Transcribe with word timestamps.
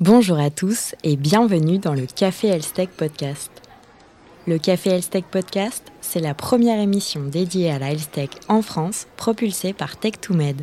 Bonjour 0.00 0.38
à 0.38 0.48
tous 0.48 0.94
et 1.04 1.16
bienvenue 1.16 1.76
dans 1.78 1.92
le 1.92 2.06
Café 2.06 2.48
Elstech 2.48 2.88
Podcast. 2.88 3.50
Le 4.46 4.56
Café 4.56 4.88
Elstech 4.88 5.26
Podcast, 5.26 5.92
c'est 6.00 6.20
la 6.20 6.32
première 6.32 6.80
émission 6.80 7.26
dédiée 7.26 7.70
à 7.70 7.78
la 7.78 7.92
Elstech 7.92 8.30
en 8.48 8.62
France, 8.62 9.08
propulsée 9.18 9.74
par 9.74 9.96
Tech2Med. 9.96 10.56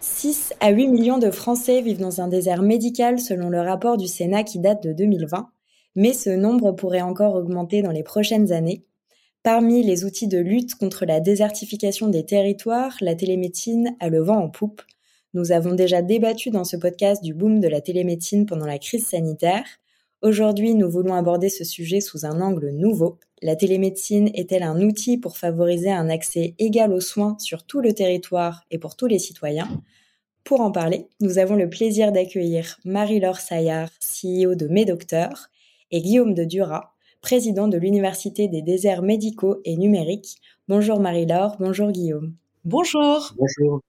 6 0.00 0.54
à 0.60 0.70
8 0.70 0.88
millions 0.88 1.18
de 1.18 1.30
Français 1.30 1.82
vivent 1.82 2.00
dans 2.00 2.22
un 2.22 2.28
désert 2.28 2.62
médical 2.62 3.20
selon 3.20 3.50
le 3.50 3.60
rapport 3.60 3.98
du 3.98 4.08
Sénat 4.08 4.42
qui 4.42 4.58
date 4.58 4.82
de 4.82 4.94
2020, 4.94 5.50
mais 5.96 6.14
ce 6.14 6.30
nombre 6.30 6.72
pourrait 6.72 7.02
encore 7.02 7.34
augmenter 7.34 7.82
dans 7.82 7.92
les 7.92 8.02
prochaines 8.02 8.52
années. 8.52 8.86
Parmi 9.42 9.82
les 9.82 10.06
outils 10.06 10.28
de 10.28 10.38
lutte 10.38 10.76
contre 10.76 11.04
la 11.04 11.20
désertification 11.20 12.08
des 12.08 12.24
territoires, 12.24 12.96
la 13.02 13.14
télémédecine 13.14 13.96
a 14.00 14.08
le 14.08 14.22
vent 14.22 14.38
en 14.38 14.48
poupe. 14.48 14.80
Nous 15.32 15.52
avons 15.52 15.74
déjà 15.74 16.02
débattu 16.02 16.50
dans 16.50 16.64
ce 16.64 16.76
podcast 16.76 17.22
du 17.22 17.34
boom 17.34 17.60
de 17.60 17.68
la 17.68 17.80
télémédecine 17.80 18.46
pendant 18.46 18.66
la 18.66 18.80
crise 18.80 19.06
sanitaire. 19.06 19.64
Aujourd'hui, 20.22 20.74
nous 20.74 20.90
voulons 20.90 21.14
aborder 21.14 21.48
ce 21.48 21.62
sujet 21.62 22.00
sous 22.00 22.26
un 22.26 22.40
angle 22.40 22.70
nouveau. 22.70 23.18
La 23.40 23.54
télémédecine 23.54 24.30
est-elle 24.34 24.64
un 24.64 24.82
outil 24.82 25.18
pour 25.18 25.38
favoriser 25.38 25.90
un 25.92 26.08
accès 26.08 26.54
égal 26.58 26.92
aux 26.92 27.00
soins 27.00 27.36
sur 27.38 27.64
tout 27.64 27.80
le 27.80 27.92
territoire 27.92 28.64
et 28.72 28.78
pour 28.78 28.96
tous 28.96 29.06
les 29.06 29.20
citoyens? 29.20 29.68
Pour 30.42 30.62
en 30.62 30.72
parler, 30.72 31.06
nous 31.20 31.38
avons 31.38 31.54
le 31.54 31.70
plaisir 31.70 32.10
d'accueillir 32.10 32.78
Marie-Laure 32.84 33.38
Saillard, 33.38 33.90
CEO 34.00 34.56
de 34.56 34.66
Médocteur, 34.66 35.48
et 35.92 36.00
Guillaume 36.00 36.34
de 36.34 36.44
Dura, 36.44 36.92
président 37.20 37.68
de 37.68 37.78
l'Université 37.78 38.48
des 38.48 38.62
déserts 38.62 39.02
médicaux 39.02 39.60
et 39.64 39.76
numériques. 39.76 40.38
Bonjour 40.66 40.98
Marie-Laure, 40.98 41.56
bonjour 41.60 41.92
Guillaume. 41.92 42.34
Bonjour. 42.64 43.34
Bonjour. 43.38 43.80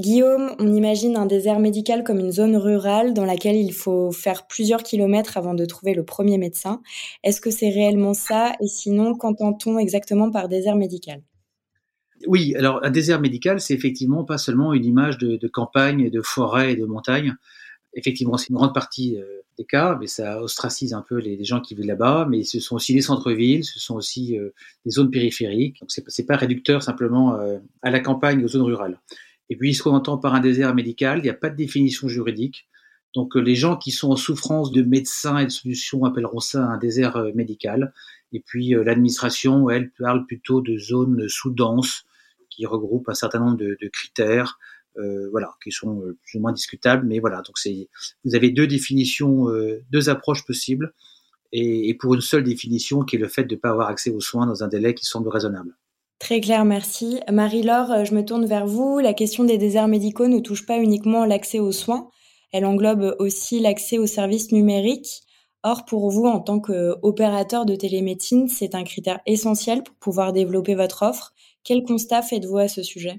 Guillaume, 0.00 0.56
on 0.58 0.74
imagine 0.74 1.16
un 1.16 1.26
désert 1.26 1.60
médical 1.60 2.02
comme 2.02 2.18
une 2.18 2.32
zone 2.32 2.56
rurale 2.56 3.14
dans 3.14 3.24
laquelle 3.24 3.54
il 3.54 3.72
faut 3.72 4.10
faire 4.10 4.48
plusieurs 4.48 4.82
kilomètres 4.82 5.36
avant 5.36 5.54
de 5.54 5.64
trouver 5.66 5.94
le 5.94 6.04
premier 6.04 6.36
médecin. 6.36 6.82
Est-ce 7.22 7.40
que 7.40 7.52
c'est 7.52 7.68
réellement 7.68 8.12
ça? 8.12 8.54
Et 8.60 8.66
sinon, 8.66 9.14
qu'entend-on 9.14 9.78
exactement 9.78 10.32
par 10.32 10.48
désert 10.48 10.74
médical? 10.74 11.22
Oui, 12.26 12.56
alors 12.56 12.80
un 12.82 12.90
désert 12.90 13.20
médical, 13.20 13.60
c'est 13.60 13.74
effectivement 13.74 14.24
pas 14.24 14.36
seulement 14.36 14.72
une 14.72 14.84
image 14.84 15.16
de, 15.18 15.46
campagne, 15.46 16.10
de 16.10 16.22
forêt 16.22 16.72
et 16.72 16.76
de 16.76 16.86
montagne. 16.86 17.36
Effectivement, 17.92 18.36
c'est 18.36 18.48
une 18.48 18.56
grande 18.56 18.74
partie 18.74 19.16
euh, 19.16 19.42
des 19.56 19.64
cas, 19.64 19.96
mais 20.00 20.08
ça 20.08 20.42
ostracise 20.42 20.92
un 20.92 21.02
peu 21.08 21.18
les, 21.18 21.44
gens 21.44 21.60
qui 21.60 21.76
vivent 21.76 21.86
là-bas. 21.86 22.26
Mais 22.28 22.42
ce 22.42 22.58
sont 22.58 22.74
aussi 22.74 22.94
les 22.94 23.02
centres-villes, 23.02 23.62
ce 23.62 23.78
sont 23.78 23.94
aussi 23.94 24.36
euh, 24.36 24.52
des 24.84 24.90
zones 24.90 25.12
périphériques. 25.12 25.78
Donc 25.80 25.90
c'est 25.92 26.26
pas 26.26 26.34
réducteur 26.34 26.82
simplement 26.82 27.36
euh, 27.36 27.58
à 27.82 27.90
la 27.90 28.00
campagne, 28.00 28.44
aux 28.44 28.48
zones 28.48 28.62
rurales. 28.62 28.98
Et 29.50 29.56
puis, 29.56 29.74
ce 29.74 29.82
qu'on 29.82 29.94
entend 29.94 30.18
par 30.18 30.34
un 30.34 30.40
désert 30.40 30.74
médical, 30.74 31.18
il 31.18 31.22
n'y 31.22 31.30
a 31.30 31.34
pas 31.34 31.50
de 31.50 31.56
définition 31.56 32.08
juridique. 32.08 32.66
Donc, 33.14 33.36
euh, 33.36 33.40
les 33.40 33.54
gens 33.54 33.76
qui 33.76 33.92
sont 33.92 34.10
en 34.10 34.16
souffrance 34.16 34.72
de 34.72 34.82
médecins 34.82 35.38
et 35.38 35.44
de 35.44 35.50
solutions 35.50 36.04
appelleront 36.04 36.40
ça 36.40 36.64
un 36.64 36.78
désert 36.78 37.16
euh, 37.16 37.30
médical. 37.34 37.92
Et 38.32 38.40
puis, 38.40 38.74
euh, 38.74 38.82
l'administration, 38.82 39.70
elle, 39.70 39.90
parle 39.90 40.26
plutôt 40.26 40.60
de 40.60 40.76
zones 40.76 41.28
sous-denses 41.28 42.04
qui 42.50 42.66
regroupent 42.66 43.08
un 43.08 43.14
certain 43.14 43.40
nombre 43.40 43.56
de, 43.56 43.76
critères, 43.92 44.60
voilà, 45.32 45.56
qui 45.60 45.72
sont 45.72 46.04
plus 46.22 46.38
ou 46.38 46.40
moins 46.40 46.52
discutables. 46.52 47.04
Mais 47.04 47.18
voilà, 47.18 47.42
donc 47.42 47.58
c'est, 47.58 47.88
vous 48.24 48.36
avez 48.36 48.50
deux 48.50 48.68
définitions, 48.68 49.48
deux 49.90 50.08
approches 50.08 50.46
possibles, 50.46 50.94
et, 51.50 51.88
et, 51.88 51.94
pour 51.94 52.14
une 52.14 52.20
seule 52.20 52.44
définition 52.44 53.02
qui 53.02 53.16
est 53.16 53.18
le 53.18 53.26
fait 53.26 53.42
de 53.42 53.56
ne 53.56 53.60
pas 53.60 53.70
avoir 53.70 53.88
accès 53.88 54.10
aux 54.10 54.20
soins 54.20 54.46
dans 54.46 54.62
un 54.62 54.68
délai 54.68 54.94
qui 54.94 55.04
semble 55.04 55.28
raisonnable. 55.30 55.74
Très 56.18 56.40
clair, 56.40 56.64
merci. 56.64 57.20
Marie-Laure, 57.30 57.90
euh, 57.90 58.04
je 58.04 58.14
me 58.14 58.24
tourne 58.24 58.46
vers 58.46 58.66
vous. 58.66 58.98
La 58.98 59.14
question 59.14 59.44
des 59.44 59.58
déserts 59.58 59.88
médicaux 59.88 60.28
ne 60.28 60.38
touche 60.38 60.64
pas 60.64 60.78
uniquement 60.78 61.24
l'accès 61.24 61.58
aux 61.58 61.72
soins, 61.72 62.08
elle 62.52 62.66
englobe 62.66 63.16
aussi 63.18 63.58
l'accès 63.58 63.98
aux 63.98 64.06
services 64.06 64.52
numériques. 64.52 65.22
Or, 65.64 65.84
pour 65.84 66.08
vous, 66.10 66.26
en 66.26 66.38
tant 66.38 66.60
qu'opérateur 66.60 67.66
de 67.66 67.74
télémédecine, 67.74 68.48
c'est 68.48 68.76
un 68.76 68.84
critère 68.84 69.18
essentiel 69.26 69.82
pour 69.82 69.96
pouvoir 69.96 70.32
développer 70.32 70.76
votre 70.76 71.02
offre. 71.02 71.32
Quel 71.64 71.82
constat 71.82 72.22
faites-vous 72.22 72.58
à 72.58 72.68
ce 72.68 72.84
sujet? 72.84 73.16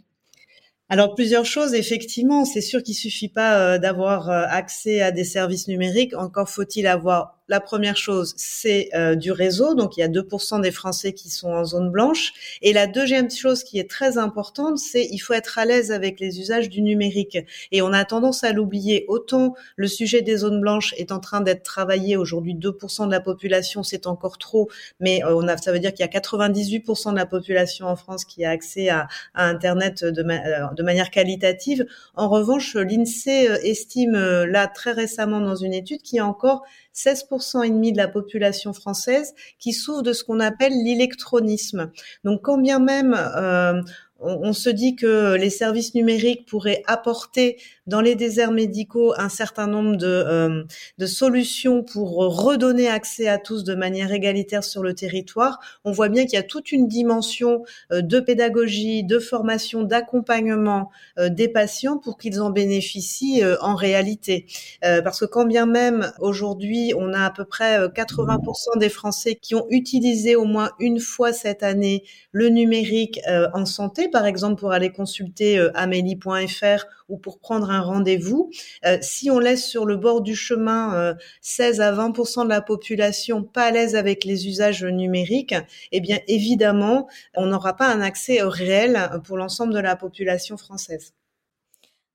Alors 0.87 1.15
plusieurs 1.15 1.45
choses, 1.45 1.73
effectivement, 1.73 2.45
c'est 2.45 2.61
sûr 2.61 2.83
qu'il 2.83 2.93
suffit 2.93 3.27
pas 3.27 3.59
euh, 3.59 3.77
d'avoir 3.79 4.29
euh, 4.29 4.45
accès 4.47 5.01
à 5.01 5.11
des 5.11 5.23
services 5.23 5.67
numériques, 5.67 6.15
encore 6.15 6.47
faut-il 6.47 6.85
avoir 6.85 7.41
la 7.47 7.59
première 7.59 7.97
chose, 7.97 8.33
c'est 8.37 8.89
euh, 8.95 9.15
du 9.15 9.31
réseau. 9.31 9.75
Donc, 9.75 9.97
il 9.97 9.99
y 9.99 10.03
a 10.03 10.07
2% 10.07 10.61
des 10.61 10.71
Français 10.71 11.13
qui 11.13 11.29
sont 11.29 11.49
en 11.49 11.63
zone 11.63 11.91
blanche. 11.91 12.33
Et 12.61 12.73
la 12.73 12.87
deuxième 12.87 13.29
chose 13.29 13.63
qui 13.63 13.77
est 13.77 13.89
très 13.89 14.17
importante, 14.17 14.79
c'est 14.79 15.07
il 15.11 15.19
faut 15.19 15.33
être 15.33 15.59
à 15.59 15.65
l'aise 15.65 15.91
avec 15.91 16.19
les 16.19 16.39
usages 16.39 16.69
du 16.69 16.81
numérique. 16.81 17.37
Et 17.71 17.81
on 17.81 17.93
a 17.93 18.03
tendance 18.05 18.43
à 18.43 18.51
l'oublier. 18.51 19.05
Autant 19.07 19.53
le 19.75 19.87
sujet 19.87 20.21
des 20.21 20.37
zones 20.37 20.59
blanches 20.59 20.93
est 20.97 21.11
en 21.11 21.19
train 21.19 21.41
d'être 21.41 21.63
travaillé. 21.63 22.17
Aujourd'hui, 22.17 22.55
2% 22.55 23.05
de 23.05 23.11
la 23.11 23.19
population, 23.19 23.83
c'est 23.83 24.07
encore 24.07 24.37
trop. 24.37 24.69
Mais 24.99 25.23
euh, 25.23 25.35
on 25.35 25.47
a, 25.47 25.57
ça 25.57 25.71
veut 25.71 25.79
dire 25.79 25.93
qu'il 25.93 26.05
y 26.05 26.09
a 26.09 26.19
98% 26.19 27.11
de 27.11 27.15
la 27.15 27.27
population 27.27 27.87
en 27.87 27.95
France 27.95 28.25
qui 28.25 28.43
a 28.43 28.49
accès 28.49 28.89
à, 28.89 29.07
Internet 29.35 30.03
de, 30.03 30.21
euh, 30.21 30.73
de 30.75 30.83
manière 30.83 31.11
qualitative. 31.11 31.85
En 32.15 32.27
revanche, 32.27 32.75
l'INSEE 32.75 33.59
estime 33.63 34.15
là 34.45 34.67
très 34.67 34.91
récemment 34.91 35.41
dans 35.41 35.55
une 35.55 35.73
étude 35.73 36.01
qu'il 36.01 36.17
y 36.17 36.19
a 36.19 36.25
encore 36.25 36.63
16% 36.95 37.63
et 37.63 37.69
demi 37.69 37.91
de 37.91 37.97
la 37.97 38.07
population 38.07 38.73
française 38.73 39.33
qui 39.59 39.73
souffre 39.73 40.01
de 40.01 40.13
ce 40.13 40.23
qu'on 40.23 40.39
appelle 40.39 40.73
l'électronisme. 40.83 41.91
Donc, 42.23 42.41
quand 42.43 42.57
bien 42.57 42.79
même 42.79 43.13
euh, 43.13 43.81
on, 44.25 44.53
se 44.53 44.69
dit 44.69 44.95
que 44.95 45.35
les 45.35 45.49
services 45.49 45.93
numériques 45.93 46.45
pourraient 46.45 46.83
apporter 46.87 47.57
dans 47.87 48.01
les 48.01 48.15
déserts 48.15 48.51
médicaux 48.51 49.13
un 49.17 49.29
certain 49.29 49.67
nombre 49.67 49.95
de, 49.95 50.07
euh, 50.07 50.63
de 50.97 51.05
solutions 51.05 51.83
pour 51.83 52.15
redonner 52.15 52.87
accès 52.87 53.27
à 53.27 53.37
tous 53.37 53.63
de 53.63 53.75
manière 53.75 54.11
égalitaire 54.11 54.63
sur 54.63 54.81
le 54.81 54.95
territoire. 54.95 55.59
On 55.83 55.91
voit 55.91 56.09
bien 56.09 56.23
qu'il 56.23 56.33
y 56.33 56.37
a 56.37 56.43
toute 56.43 56.71
une 56.71 56.87
dimension 56.87 57.63
euh, 57.91 58.01
de 58.01 58.19
pédagogie, 58.19 59.03
de 59.03 59.19
formation, 59.19 59.83
d'accompagnement 59.83 60.89
euh, 61.19 61.29
des 61.29 61.47
patients 61.47 61.97
pour 61.97 62.17
qu'ils 62.17 62.41
en 62.41 62.49
bénéficient 62.49 63.43
en 63.61 63.75
réalité. 63.75 64.45
parce 64.81 65.19
que 65.19 65.25
quand 65.25 65.45
bien 65.45 65.65
même 65.65 66.11
aujourd'hui 66.19 66.93
on 66.97 67.13
a 67.13 67.25
à 67.25 67.31
peu 67.31 67.45
près 67.45 67.87
80% 67.87 68.77
des 68.79 68.89
Français 68.89 69.35
qui 69.35 69.55
ont 69.55 69.65
utilisé 69.69 70.35
au 70.35 70.45
moins 70.45 70.71
une 70.79 70.99
fois 70.99 71.33
cette 71.33 71.63
année 71.63 72.03
le 72.31 72.49
numérique 72.49 73.19
en 73.53 73.65
santé, 73.65 74.09
par 74.15 74.27
exemple 74.27 74.55
pour 74.61 74.71
aller 74.71 74.93
consulter 74.93 75.59
amélie.fr 75.73 76.85
ou 77.09 77.17
pour 77.17 77.39
prendre 77.39 77.69
un 77.69 77.81
rendez-vous. 77.81 78.49
Euh, 78.85 78.97
si 79.01 79.29
on 79.29 79.39
laisse 79.39 79.65
sur 79.65 79.85
le 79.85 79.97
bord 79.97 80.21
du 80.21 80.37
chemin 80.37 81.15
16 81.41 81.81
euh, 81.81 81.83
à 81.83 81.91
20% 81.91 82.45
de 82.45 82.49
la 82.49 82.61
population 82.61 83.43
pas 83.43 83.65
à 83.65 83.71
l'aise 83.71 83.93
avec 83.93 84.23
les 84.23 84.47
usages 84.47 84.85
numériques, 84.85 85.53
eh 85.91 85.99
bien 85.99 86.19
évidemment, 86.29 87.09
on 87.35 87.47
n'aura 87.47 87.75
pas 87.75 87.87
un 87.87 87.99
accès 87.99 88.39
réel 88.41 89.09
pour 89.25 89.35
l'ensemble 89.35 89.73
de 89.73 89.79
la 89.79 89.97
population 89.97 90.55
française. 90.55 91.13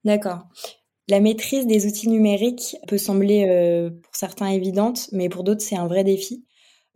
D'accord. 0.05 0.47
La 1.07 1.21
maîtrise 1.21 1.67
des 1.67 1.85
outils 1.87 2.09
numériques 2.09 2.77
peut 2.89 2.97
sembler 2.97 3.47
euh, 3.47 3.91
pour 3.91 4.17
certains 4.17 4.47
évidente, 4.47 5.11
mais 5.13 5.29
pour 5.29 5.45
d'autres 5.45 5.61
c'est 5.61 5.77
un 5.77 5.87
vrai 5.87 6.03
défi. 6.03 6.47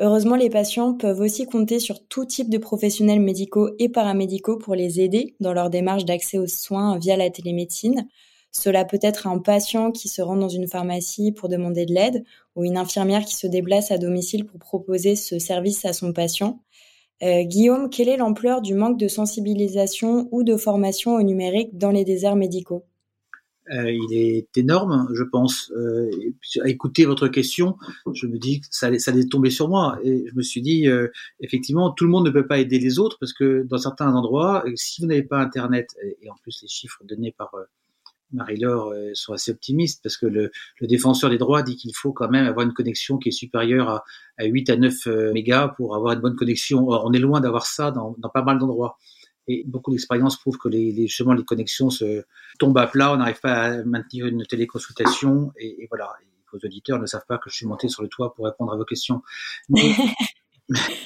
Heureusement, 0.01 0.35
les 0.37 0.51
patients 0.51 0.95
peuvent 0.95 1.21
aussi 1.21 1.47
compter 1.47 1.79
sur 1.79 2.07
tout 2.07 2.25
type 2.25 2.51
de 2.51 2.59
professionnels 2.59 3.21
médicaux 3.21 3.71
et 3.79 3.89
paramédicaux 3.89 4.59
pour 4.59 4.75
les 4.75 5.01
aider 5.01 5.37
dans 5.41 5.53
leur 5.53 5.71
démarche 5.71 6.05
d'accès 6.05 6.39
aux 6.39 6.49
soins 6.49 6.99
via 6.99 7.17
la 7.17 7.31
télémédecine. 7.31 8.09
Cela 8.51 8.85
peut 8.85 8.99
être 9.03 9.27
un 9.27 9.39
patient 9.39 9.93
qui 9.93 10.09
se 10.09 10.23
rend 10.23 10.37
dans 10.37 10.49
une 10.49 10.69
pharmacie 10.69 11.33
pour 11.33 11.49
demander 11.49 11.87
de 11.87 11.95
l'aide 11.95 12.25
ou 12.57 12.65
une 12.65 12.77
infirmière 12.77 13.25
qui 13.25 13.35
se 13.35 13.47
déplace 13.47 13.91
à 13.91 13.99
domicile 13.99 14.47
pour 14.47 14.59
proposer 14.59 15.17
ce 15.17 15.39
service 15.39 15.85
à 15.85 15.93
son 15.93 16.13
patient. 16.13 16.61
Euh, 17.23 17.43
Guillaume, 17.45 17.91
quelle 17.91 18.09
est 18.09 18.17
l'ampleur 18.17 18.63
du 18.63 18.75
manque 18.75 18.99
de 18.99 19.09
sensibilisation 19.09 20.29
ou 20.33 20.45
de 20.45 20.57
formation 20.57 21.15
au 21.15 21.23
numérique 21.23 21.79
dans 21.79 21.91
les 21.91 22.05
déserts 22.05 22.37
médicaux? 22.37 22.85
Euh, 23.73 23.91
il 23.91 24.17
est 24.17 24.57
énorme, 24.59 25.09
je 25.15 25.23
pense. 25.23 25.73
Euh, 25.77 26.11
à 26.63 26.69
écouter 26.69 27.07
votre 27.07 27.29
question, 27.29 27.79
je 28.13 28.27
me 28.27 28.39
dis 28.39 28.61
que 28.61 28.67
ça 28.71 28.89
allait, 28.89 28.99
ça 28.99 29.11
allait 29.11 29.27
tomber 29.27 29.51
sur 29.51 29.69
moi. 29.69 29.99
Et 30.05 30.27
je 30.29 30.35
me 30.35 30.43
suis 30.43 30.61
dit, 30.61 30.89
euh, 30.89 31.09
effectivement, 31.41 31.91
tout 31.91 32.05
le 32.05 32.11
monde 32.11 32.27
ne 32.27 32.31
peut 32.31 32.47
pas 32.47 32.59
aider 32.59 32.79
les 32.79 32.99
autres 32.99 33.19
parce 33.19 33.33
que 33.33 33.63
dans 33.63 33.79
certains 33.79 34.13
endroits, 34.15 34.65
si 34.75 35.01
vous 35.01 35.09
n'avez 35.09 35.23
pas 35.23 35.39
Internet, 35.39 35.97
et, 36.03 36.31
en 36.31 36.35
plus 36.43 36.61
les 36.63 36.69
chiffres 36.69 37.03
donnés 37.05 37.33
par 37.37 37.55
euh, 37.55 37.65
Marie-Laure 38.33 38.93
euh, 38.93 39.11
sont 39.15 39.33
assez 39.33 39.51
optimistes 39.51 40.03
parce 40.03 40.17
que 40.17 40.27
le, 40.27 40.51
le 40.81 40.87
défenseur 40.87 41.31
des 41.31 41.39
droits 41.39 41.63
dit 41.63 41.77
qu'il 41.77 41.95
faut 41.95 42.13
quand 42.13 42.29
même 42.29 42.47
avoir 42.47 42.67
une 42.67 42.75
connexion 42.75 43.17
qui 43.17 43.31
est 43.31 43.33
supérieure 43.33 43.89
à, 43.89 44.05
à 44.39 44.45
8 44.45 44.71
à 44.71 44.77
9 44.77 45.07
mégas 45.33 45.69
pour 45.69 45.97
avoir 45.97 46.13
une 46.13 46.21
bonne 46.21 46.37
connexion. 46.37 46.87
Or, 46.89 47.05
on 47.07 47.13
est 47.13 47.19
loin 47.19 47.41
d'avoir 47.41 47.65
ça 47.65 47.91
dans, 47.91 48.15
dans 48.19 48.29
pas 48.29 48.43
mal 48.43 48.59
d'endroits. 48.59 48.99
Et 49.47 49.65
beaucoup 49.67 49.91
d'expériences 49.91 50.39
prouvent 50.39 50.59
que 50.59 50.69
les, 50.69 50.93
les, 50.93 51.07
justement 51.07 51.35
les 51.35 51.45
connexions 51.45 51.91
se 51.91 52.25
tombent 52.59 52.79
à 52.79 52.87
plat, 52.87 53.13
on 53.13 53.17
n'arrive 53.17 53.41
pas 53.41 53.55
à 53.55 53.85
maintenir 53.85 54.27
une 54.27 54.45
téléconsultation. 54.47 55.53
Et, 55.59 55.83
et 55.83 55.87
voilà, 55.89 56.15
vos 56.53 56.59
auditeurs 56.65 56.99
ne 56.99 57.07
savent 57.07 57.27
pas 57.27 57.39
que 57.39 57.51
je 57.51 57.57
suis 57.57 57.67
monté 57.67 57.89
sur 57.89 58.03
le 58.03 58.09
toit 58.09 58.35
pour 58.35 58.47
répondre 58.47 58.73
à 58.73 58.77
vos 58.77 58.85
questions. 58.85 59.23
Mais 59.69 59.95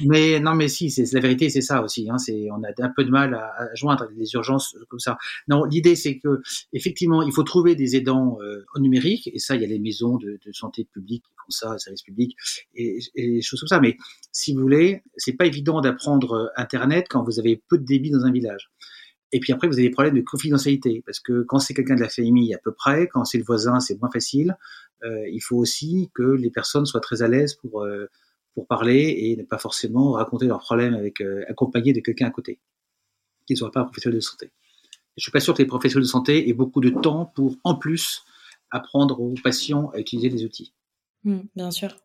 mais 0.07 0.39
non, 0.41 0.55
mais 0.55 0.69
si, 0.69 0.91
c'est 0.91 1.13
la 1.13 1.21
vérité, 1.21 1.51
c'est 1.51 1.61
ça 1.61 1.83
aussi. 1.83 2.09
Hein, 2.09 2.19
c'est 2.19 2.49
on 2.51 2.63
a 2.63 2.69
un 2.79 2.93
peu 2.95 3.05
de 3.05 3.11
mal 3.11 3.35
à, 3.35 3.69
joindre 3.75 4.09
des 4.09 4.33
urgences 4.35 4.77
comme 4.89 5.01
ça. 5.01 5.19
Non, 5.49 5.65
l'idée 5.65 5.97
c'est 5.97 6.19
que 6.19 6.41
effectivement, 6.73 7.23
il 7.23 7.33
faut 7.33 7.43
trouver 7.43 7.75
des 7.75 7.97
aidants 7.97 8.39
euh, 8.41 8.65
au 8.75 8.81
numérique, 8.81 9.29
et 9.33 9.39
ça, 9.39 9.57
il 9.57 9.63
y 9.63 9.65
a 9.65 9.69
les 9.69 9.81
maisons 9.81 10.17
de, 10.17 10.39
de 10.45 10.53
santé 10.53 10.85
publique 10.85 11.25
qui 11.25 11.31
font 11.45 11.51
ça, 11.51 11.73
les 11.73 11.79
services 11.79 12.03
publics 12.03 12.37
et, 12.75 12.99
et 13.17 13.41
choses 13.43 13.61
comme 13.61 13.69
ça. 13.69 13.81
Mais 13.81 13.97
si 14.31 14.55
vous 14.55 14.61
voulez, 14.61 15.03
c'est 15.17 15.33
pas 15.33 15.47
évident 15.47 15.81
d'apprendre 15.81 16.33
euh, 16.35 16.47
Internet 16.57 17.07
quand 17.11 17.25
vous 17.25 17.41
avez 17.41 17.63
peu 17.69 17.79
de 17.79 17.85
débit 17.85 18.11
dans 18.11 18.25
un 18.25 18.33
village. 18.33 18.71
Et 19.33 19.41
puis 19.41 19.53
après, 19.53 19.67
vous 19.67 19.75
avez 19.75 19.83
des 19.83 19.91
problèmes 19.91 20.15
de 20.15 20.23
confidentialité, 20.23 21.03
parce 21.05 21.21
que 21.21 21.43
quand 21.43 21.59
c'est 21.59 21.75
quelqu'un 21.75 21.97
de 21.97 22.01
la 22.01 22.09
famille, 22.09 22.55
à 22.55 22.59
peu 22.59 22.73
près, 22.73 23.09
quand 23.09 23.25
c'est 23.25 23.39
le 23.39 23.45
voisin, 23.45 23.79
c'est 23.81 24.01
moins 24.01 24.11
facile. 24.11 24.57
Euh, 25.05 25.29
il 25.29 25.41
faut 25.41 25.57
aussi 25.57 26.11
que 26.15 26.23
les 26.23 26.51
personnes 26.51 26.87
soient 26.87 27.01
très 27.01 27.23
à 27.23 27.29
l'aise 27.29 27.55
pour 27.55 27.85
euh, 27.85 28.09
pour 28.59 28.67
parler 28.67 29.15
et 29.21 29.37
ne 29.37 29.45
pas 29.45 29.59
forcément 29.59 30.11
raconter 30.13 30.47
leurs 30.47 30.59
problèmes 30.59 30.95
avec 30.95 31.21
euh, 31.21 31.45
accompagné 31.49 31.93
de 31.93 32.01
quelqu'un 32.01 32.27
à 32.27 32.31
côté, 32.31 32.59
qui 33.47 33.53
ne 33.53 33.57
soit 33.57 33.71
pas 33.71 33.83
un 33.83 33.85
professionnel 33.85 34.17
de 34.17 34.21
santé. 34.21 34.51
Je 35.17 35.23
suis 35.23 35.31
pas 35.31 35.39
sûr 35.39 35.55
que 35.55 35.63
les 35.63 35.69
professionnels 35.69 36.03
de 36.03 36.11
santé 36.11 36.49
aient 36.49 36.55
beaucoup 36.55 36.81
de 36.81 36.91
temps 36.91 37.27
pour, 37.37 37.55
en 37.63 37.77
plus, 37.77 38.25
apprendre 38.73 39.21
aux 39.21 39.35
patients 39.45 39.91
à 39.91 40.01
utiliser 40.01 40.29
les 40.29 40.45
outils. 40.45 40.75
Mmh, 41.23 41.39
bien 41.55 41.71
sûr. 41.71 41.97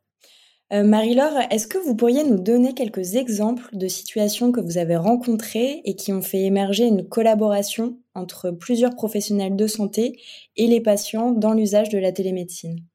Euh, 0.73 0.83
Marie-Laure, 0.83 1.39
est-ce 1.49 1.65
que 1.65 1.79
vous 1.79 1.95
pourriez 1.95 2.23
nous 2.23 2.37
donner 2.37 2.75
quelques 2.75 3.15
exemples 3.15 3.75
de 3.75 3.87
situations 3.87 4.51
que 4.51 4.61
vous 4.61 4.77
avez 4.77 4.95
rencontrées 4.95 5.81
et 5.85 5.95
qui 5.95 6.13
ont 6.13 6.21
fait 6.21 6.41
émerger 6.41 6.85
une 6.85 7.09
collaboration 7.09 7.97
entre 8.13 8.51
plusieurs 8.51 8.93
professionnels 8.93 9.55
de 9.55 9.65
santé 9.65 10.19
et 10.55 10.67
les 10.67 10.81
patients 10.81 11.31
dans 11.31 11.53
l'usage 11.53 11.89
de 11.89 11.97
la 11.97 12.11
télémédecine? 12.11 12.85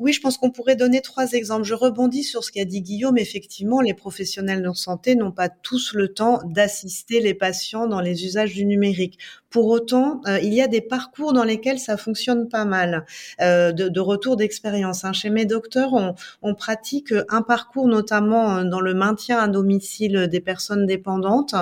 Oui, 0.00 0.12
je 0.12 0.20
pense 0.20 0.38
qu'on 0.38 0.50
pourrait 0.50 0.74
donner 0.74 1.00
trois 1.02 1.34
exemples. 1.34 1.62
Je 1.62 1.74
rebondis 1.74 2.24
sur 2.24 2.42
ce 2.42 2.50
qu'a 2.50 2.64
dit 2.64 2.82
Guillaume. 2.82 3.16
Effectivement, 3.16 3.80
les 3.80 3.94
professionnels 3.94 4.60
de 4.60 4.72
santé 4.72 5.14
n'ont 5.14 5.30
pas 5.30 5.48
tous 5.48 5.92
le 5.94 6.12
temps 6.12 6.40
d'assister 6.44 7.20
les 7.20 7.32
patients 7.32 7.86
dans 7.86 8.00
les 8.00 8.24
usages 8.24 8.54
du 8.54 8.64
numérique. 8.64 9.20
Pour 9.54 9.68
autant, 9.68 10.20
euh, 10.26 10.40
il 10.42 10.52
y 10.52 10.60
a 10.60 10.66
des 10.66 10.80
parcours 10.80 11.32
dans 11.32 11.44
lesquels 11.44 11.78
ça 11.78 11.96
fonctionne 11.96 12.48
pas 12.48 12.64
mal, 12.64 13.06
euh, 13.40 13.70
de, 13.70 14.00
retour 14.00 14.36
d'expérience. 14.36 15.04
Hein. 15.04 15.12
Chez 15.12 15.30
mes 15.30 15.44
docteurs, 15.44 15.92
on, 16.42 16.54
pratique 16.56 17.14
un 17.28 17.42
parcours 17.42 17.86
notamment 17.86 18.56
euh, 18.56 18.64
dans 18.64 18.80
le 18.80 18.94
maintien 18.94 19.38
à 19.38 19.46
domicile 19.46 20.26
des 20.28 20.40
personnes 20.40 20.86
dépendantes. 20.86 21.54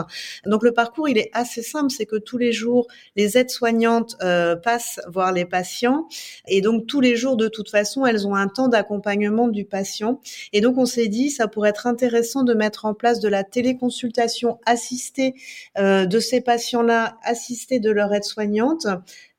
Donc 0.46 0.62
le 0.62 0.72
parcours, 0.72 1.06
il 1.06 1.18
est 1.18 1.28
assez 1.34 1.60
simple, 1.60 1.90
c'est 1.90 2.06
que 2.06 2.16
tous 2.16 2.38
les 2.38 2.52
jours, 2.52 2.86
les 3.14 3.36
aides-soignantes 3.36 4.16
passent 4.62 5.00
voir 5.06 5.32
les 5.32 5.44
patients, 5.44 6.08
et 6.48 6.62
donc 6.62 6.86
tous 6.86 7.00
les 7.00 7.14
jours, 7.14 7.36
de 7.36 7.48
toute 7.48 7.68
façon, 7.68 8.06
elles 8.06 8.21
ont 8.26 8.34
un 8.34 8.48
temps 8.48 8.68
d'accompagnement 8.68 9.48
du 9.48 9.64
patient. 9.64 10.20
Et 10.52 10.60
donc 10.60 10.78
on 10.78 10.86
s'est 10.86 11.08
dit, 11.08 11.30
ça 11.30 11.48
pourrait 11.48 11.70
être 11.70 11.86
intéressant 11.86 12.42
de 12.42 12.54
mettre 12.54 12.84
en 12.84 12.94
place 12.94 13.20
de 13.20 13.28
la 13.28 13.44
téléconsultation 13.44 14.58
assistée 14.66 15.34
euh, 15.78 16.06
de 16.06 16.18
ces 16.20 16.40
patients-là, 16.40 17.16
assistée 17.24 17.80
de 17.80 17.90
leur 17.90 18.12
aide-soignante 18.12 18.86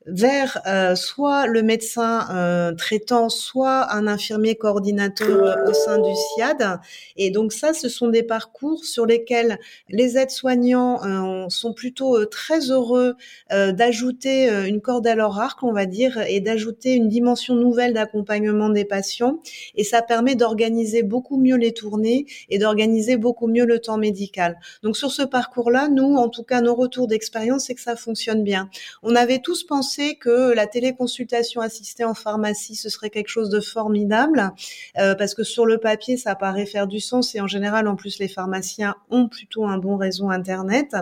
vers 0.05 0.61
euh, 0.67 0.95
soit 0.95 1.47
le 1.47 1.61
médecin 1.61 2.27
euh, 2.31 2.73
traitant, 2.73 3.29
soit 3.29 3.91
un 3.93 4.07
infirmier 4.07 4.55
coordinateur 4.55 5.43
euh, 5.43 5.69
au 5.69 5.73
sein 5.73 5.97
du 5.97 6.11
SIAD. 6.13 6.79
Et 7.15 7.31
donc 7.31 7.53
ça, 7.53 7.73
ce 7.73 7.89
sont 7.89 8.09
des 8.09 8.23
parcours 8.23 8.83
sur 8.83 9.05
lesquels 9.05 9.59
les 9.89 10.17
aides-soignants 10.17 11.03
euh, 11.03 11.45
sont 11.49 11.73
plutôt 11.73 12.17
euh, 12.17 12.25
très 12.25 12.71
heureux 12.71 13.15
d'ajouter 13.49 14.49
une 14.67 14.81
corde 14.81 15.05
à 15.05 15.15
leur 15.15 15.39
arc, 15.39 15.61
on 15.63 15.73
va 15.73 15.85
dire, 15.85 16.19
et 16.27 16.39
d'ajouter 16.39 16.93
une 16.93 17.07
dimension 17.07 17.55
nouvelle 17.55 17.93
d'accompagnement 17.93 18.69
des 18.69 18.85
patients. 18.85 19.39
Et 19.75 19.83
ça 19.83 20.01
permet 20.01 20.35
d'organiser 20.35 21.03
beaucoup 21.03 21.37
mieux 21.37 21.55
les 21.55 21.71
tournées 21.71 22.25
et 22.49 22.57
d'organiser 22.57 23.17
beaucoup 23.17 23.47
mieux 23.47 23.65
le 23.65 23.79
temps 23.79 23.97
médical. 23.97 24.57
Donc 24.81 24.97
sur 24.97 25.11
ce 25.11 25.21
parcours-là, 25.21 25.87
nous, 25.87 26.15
en 26.15 26.29
tout 26.29 26.43
cas, 26.43 26.61
nos 26.61 26.73
retours 26.73 27.07
d'expérience, 27.07 27.65
c'est 27.65 27.75
que 27.75 27.81
ça 27.81 27.95
fonctionne 27.95 28.43
bien. 28.43 28.69
On 29.03 29.15
avait 29.15 29.39
tous 29.39 29.63
pensé 29.63 29.92
que 30.19 30.53
la 30.53 30.67
téléconsultation 30.67 31.61
assistée 31.61 32.03
en 32.03 32.13
pharmacie, 32.13 32.75
ce 32.75 32.89
serait 32.89 33.09
quelque 33.09 33.27
chose 33.27 33.49
de 33.49 33.59
formidable, 33.59 34.51
euh, 34.97 35.15
parce 35.15 35.33
que 35.33 35.43
sur 35.43 35.65
le 35.65 35.77
papier, 35.77 36.17
ça 36.17 36.35
paraît 36.35 36.65
faire 36.65 36.87
du 36.87 36.99
sens 36.99 37.35
et 37.35 37.41
en 37.41 37.47
général, 37.47 37.87
en 37.87 37.95
plus, 37.95 38.19
les 38.19 38.27
pharmaciens 38.27 38.95
ont 39.09 39.27
plutôt 39.27 39.65
un 39.65 39.77
bon 39.77 39.97
réseau 39.97 40.29
Internet. 40.29 40.95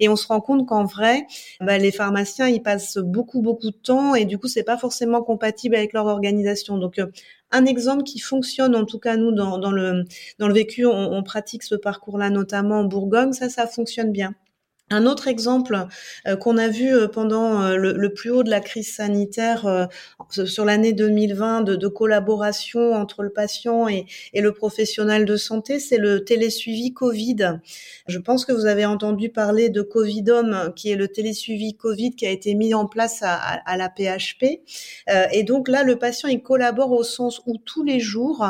Et 0.00 0.08
on 0.08 0.16
se 0.16 0.26
rend 0.26 0.40
compte 0.40 0.66
qu'en 0.66 0.84
vrai, 0.84 1.26
bah, 1.60 1.78
les 1.78 1.92
pharmaciens, 1.92 2.48
ils 2.48 2.62
passent 2.62 2.98
beaucoup, 2.98 3.42
beaucoup 3.42 3.70
de 3.70 3.76
temps 3.76 4.14
et 4.14 4.24
du 4.24 4.38
coup, 4.38 4.48
c'est 4.48 4.64
pas 4.64 4.78
forcément 4.78 5.22
compatible 5.22 5.76
avec 5.76 5.92
leur 5.92 6.06
organisation. 6.06 6.78
Donc, 6.78 6.98
euh, 6.98 7.06
un 7.52 7.64
exemple 7.64 8.02
qui 8.02 8.18
fonctionne, 8.18 8.74
en 8.74 8.84
tout 8.84 8.98
cas 8.98 9.16
nous 9.16 9.32
dans, 9.32 9.58
dans 9.58 9.70
le 9.70 10.04
dans 10.38 10.48
le 10.48 10.54
vécu, 10.54 10.84
on, 10.86 11.12
on 11.12 11.22
pratique 11.22 11.62
ce 11.62 11.76
parcours-là 11.76 12.28
notamment 12.30 12.80
en 12.80 12.84
Bourgogne, 12.84 13.32
ça 13.32 13.48
ça 13.48 13.66
fonctionne 13.68 14.10
bien. 14.10 14.34
Un 14.88 15.04
autre 15.04 15.26
exemple 15.26 15.76
euh, 16.28 16.36
qu'on 16.36 16.56
a 16.58 16.68
vu 16.68 16.94
euh, 16.94 17.08
pendant 17.08 17.60
euh, 17.60 17.76
le, 17.76 18.14
plus 18.14 18.30
haut 18.30 18.44
de 18.44 18.50
la 18.50 18.60
crise 18.60 18.94
sanitaire 18.94 19.88
sur 20.30 20.64
l'année 20.64 20.92
2020 20.92 21.62
de, 21.62 21.88
collaboration 21.88 22.92
entre 22.92 23.24
le 23.24 23.30
patient 23.30 23.88
et, 23.88 24.06
et 24.32 24.40
le 24.40 24.52
professionnel 24.52 25.24
de 25.24 25.36
santé, 25.36 25.80
c'est 25.80 25.98
le 25.98 26.24
télésuivi 26.24 26.92
Covid. 26.92 27.58
Je 28.06 28.18
pense 28.18 28.44
que 28.44 28.52
vous 28.52 28.66
avez 28.66 28.86
entendu 28.86 29.28
parler 29.28 29.70
de 29.70 29.82
Covidom, 29.82 30.72
qui 30.76 30.90
est 30.90 30.96
le 30.96 31.08
télésuivi 31.08 31.74
Covid 31.74 32.12
qui 32.12 32.26
a 32.26 32.30
été 32.30 32.54
mis 32.54 32.72
en 32.72 32.86
place 32.86 33.22
à, 33.22 33.34
à, 33.34 33.76
la 33.76 33.88
PHP. 33.88 34.60
et 35.32 35.42
donc 35.42 35.68
là, 35.68 35.82
le 35.82 35.96
patient, 35.96 36.28
il 36.28 36.42
collabore 36.42 36.92
au 36.92 37.02
sens 37.02 37.40
où 37.46 37.56
tous 37.58 37.82
les 37.82 37.98
jours, 37.98 38.46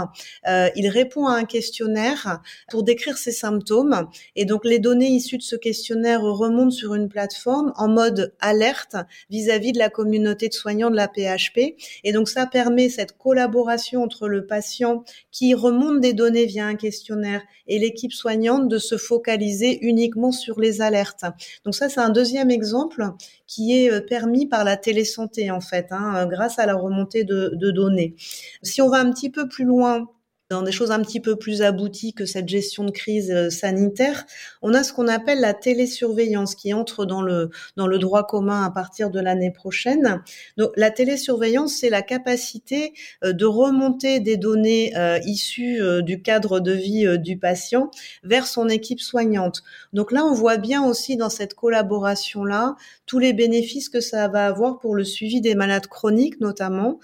il 0.47 0.89
répond 0.89 1.27
à 1.27 1.37
un 1.37 1.45
questionnaire 1.45 2.41
pour 2.69 2.83
décrire 2.83 3.17
ses 3.17 3.33
symptômes. 3.33 4.09
Et 4.35 4.45
donc 4.45 4.65
les 4.65 4.79
données 4.79 5.09
issues 5.09 5.39
de 5.39 5.43
ce 5.43 5.57
questionnaire 5.57 6.26
remonte 6.33 6.73
sur 6.73 6.95
une 6.95 7.09
plateforme 7.09 7.73
en 7.77 7.89
mode 7.89 8.35
alerte 8.41 8.97
vis-à-vis 9.31 9.73
de 9.73 9.79
la 9.79 9.91
communauté 9.91 10.49
de 10.49 10.55
soignants 10.55 10.91
de 10.91 10.97
la 10.97 11.09
PHP. 11.09 11.77
Et 12.05 12.13
donc 12.13 12.29
ça 12.29 12.47
permet 12.47 12.89
cette 12.89 13.17
collaboration 13.17 14.03
entre 14.03 14.29
le 14.29 14.47
patient 14.47 15.05
qui 15.31 15.55
remonte 15.55 16.01
des 16.01 16.13
données 16.13 16.47
via 16.47 16.67
un 16.67 16.77
questionnaire 16.77 17.43
et 17.69 17.79
l'équipe 17.79 18.13
soignante 18.13 18.69
de 18.69 18.79
se 18.79 18.97
focaliser 18.97 19.79
uniquement 19.85 20.33
sur 20.33 20.61
les 20.61 20.81
alertes. 20.81 21.25
Donc 21.65 21.75
ça, 21.75 21.89
c'est 21.89 22.01
un 22.01 22.11
deuxième 22.11 22.51
exemple 22.51 23.05
qui 23.47 23.77
est 23.77 23.91
euh, 23.91 24.01
permis 24.01 24.47
par 24.47 24.65
la 24.65 24.77
télésanté 24.77 25.51
en 25.51 25.61
fait, 25.61 25.89
hein, 25.91 26.27
grâce 26.27 26.59
à 26.59 26.67
la 26.67 26.75
remontée 26.75 27.25
de, 27.25 27.53
de 27.55 27.71
données. 27.71 28.15
Si 28.63 28.83
on 28.83 28.89
va 28.89 28.99
un 28.99 29.11
petit 29.11 29.31
peu 29.31 29.49
plus 29.49 29.65
loin 29.65 30.09
dans 30.49 30.63
des 30.63 30.71
choses 30.71 30.93
un 30.93 31.01
petit 31.01 31.19
peu 31.19 31.37
plus 31.37 31.63
abouties 31.63 32.13
que 32.13 32.25
cette 32.25 32.49
gestion 32.49 32.85
de 32.85 32.93
crise 32.93 33.33
euh, 33.33 33.51
sanitaire, 33.51 34.27
on 34.63 34.75
a 34.75 34.85
ce 34.85 34.93
qu'on 34.93 35.09
appelle 35.09 35.41
la 35.41 35.55
télésurveillance 35.55 36.55
qui 36.55 36.73
entre 36.73 37.05
dans 37.05 37.23
le 37.23 37.51
dans 37.77 37.89
le 37.89 37.99
droit 37.99 38.27
commun 38.27 38.63
à 38.63 38.71
partir 38.71 39.11
de 39.11 39.19
l'année 39.19 39.51
prochaine. 39.51 40.23
Donc 40.57 40.71
la 40.77 40.91
télésurveillance, 40.91 41.75
c'est 41.75 41.91
la 41.91 42.03
capacité 42.03 42.93
euh, 43.25 43.33
de 43.33 43.45
remonter 43.45 44.21
des 44.21 44.37
données 44.37 44.97
euh, 44.97 45.19
issues 45.25 45.81
du 46.03 46.23
cadre 46.23 46.61
de 46.61 46.73
vie 46.73 47.19
du 47.19 47.39
patient 47.39 47.91
vers 48.23 48.47
son 48.47 48.69
équipe 48.69 49.01
soignante. 49.01 49.63
Donc 49.93 50.13
là, 50.13 50.25
on 50.25 50.33
voit 50.33 50.59
bien 50.59 50.85
aussi 50.85 51.17
dans 51.17 51.31
cette 51.31 51.55
collaboration 51.55 52.45
là 52.45 52.77
tous 53.07 53.19
les 53.19 53.33
bénéfices 53.33 53.89
que 53.89 54.01
ça 54.01 54.29
va 54.29 54.47
avoir 54.47 54.79
pour 54.79 54.95
le 54.95 55.05
suivi 55.05 55.41
des 55.41 55.55
malades 55.55 55.87
chroniques 55.87 56.41
notamment, 56.41 56.99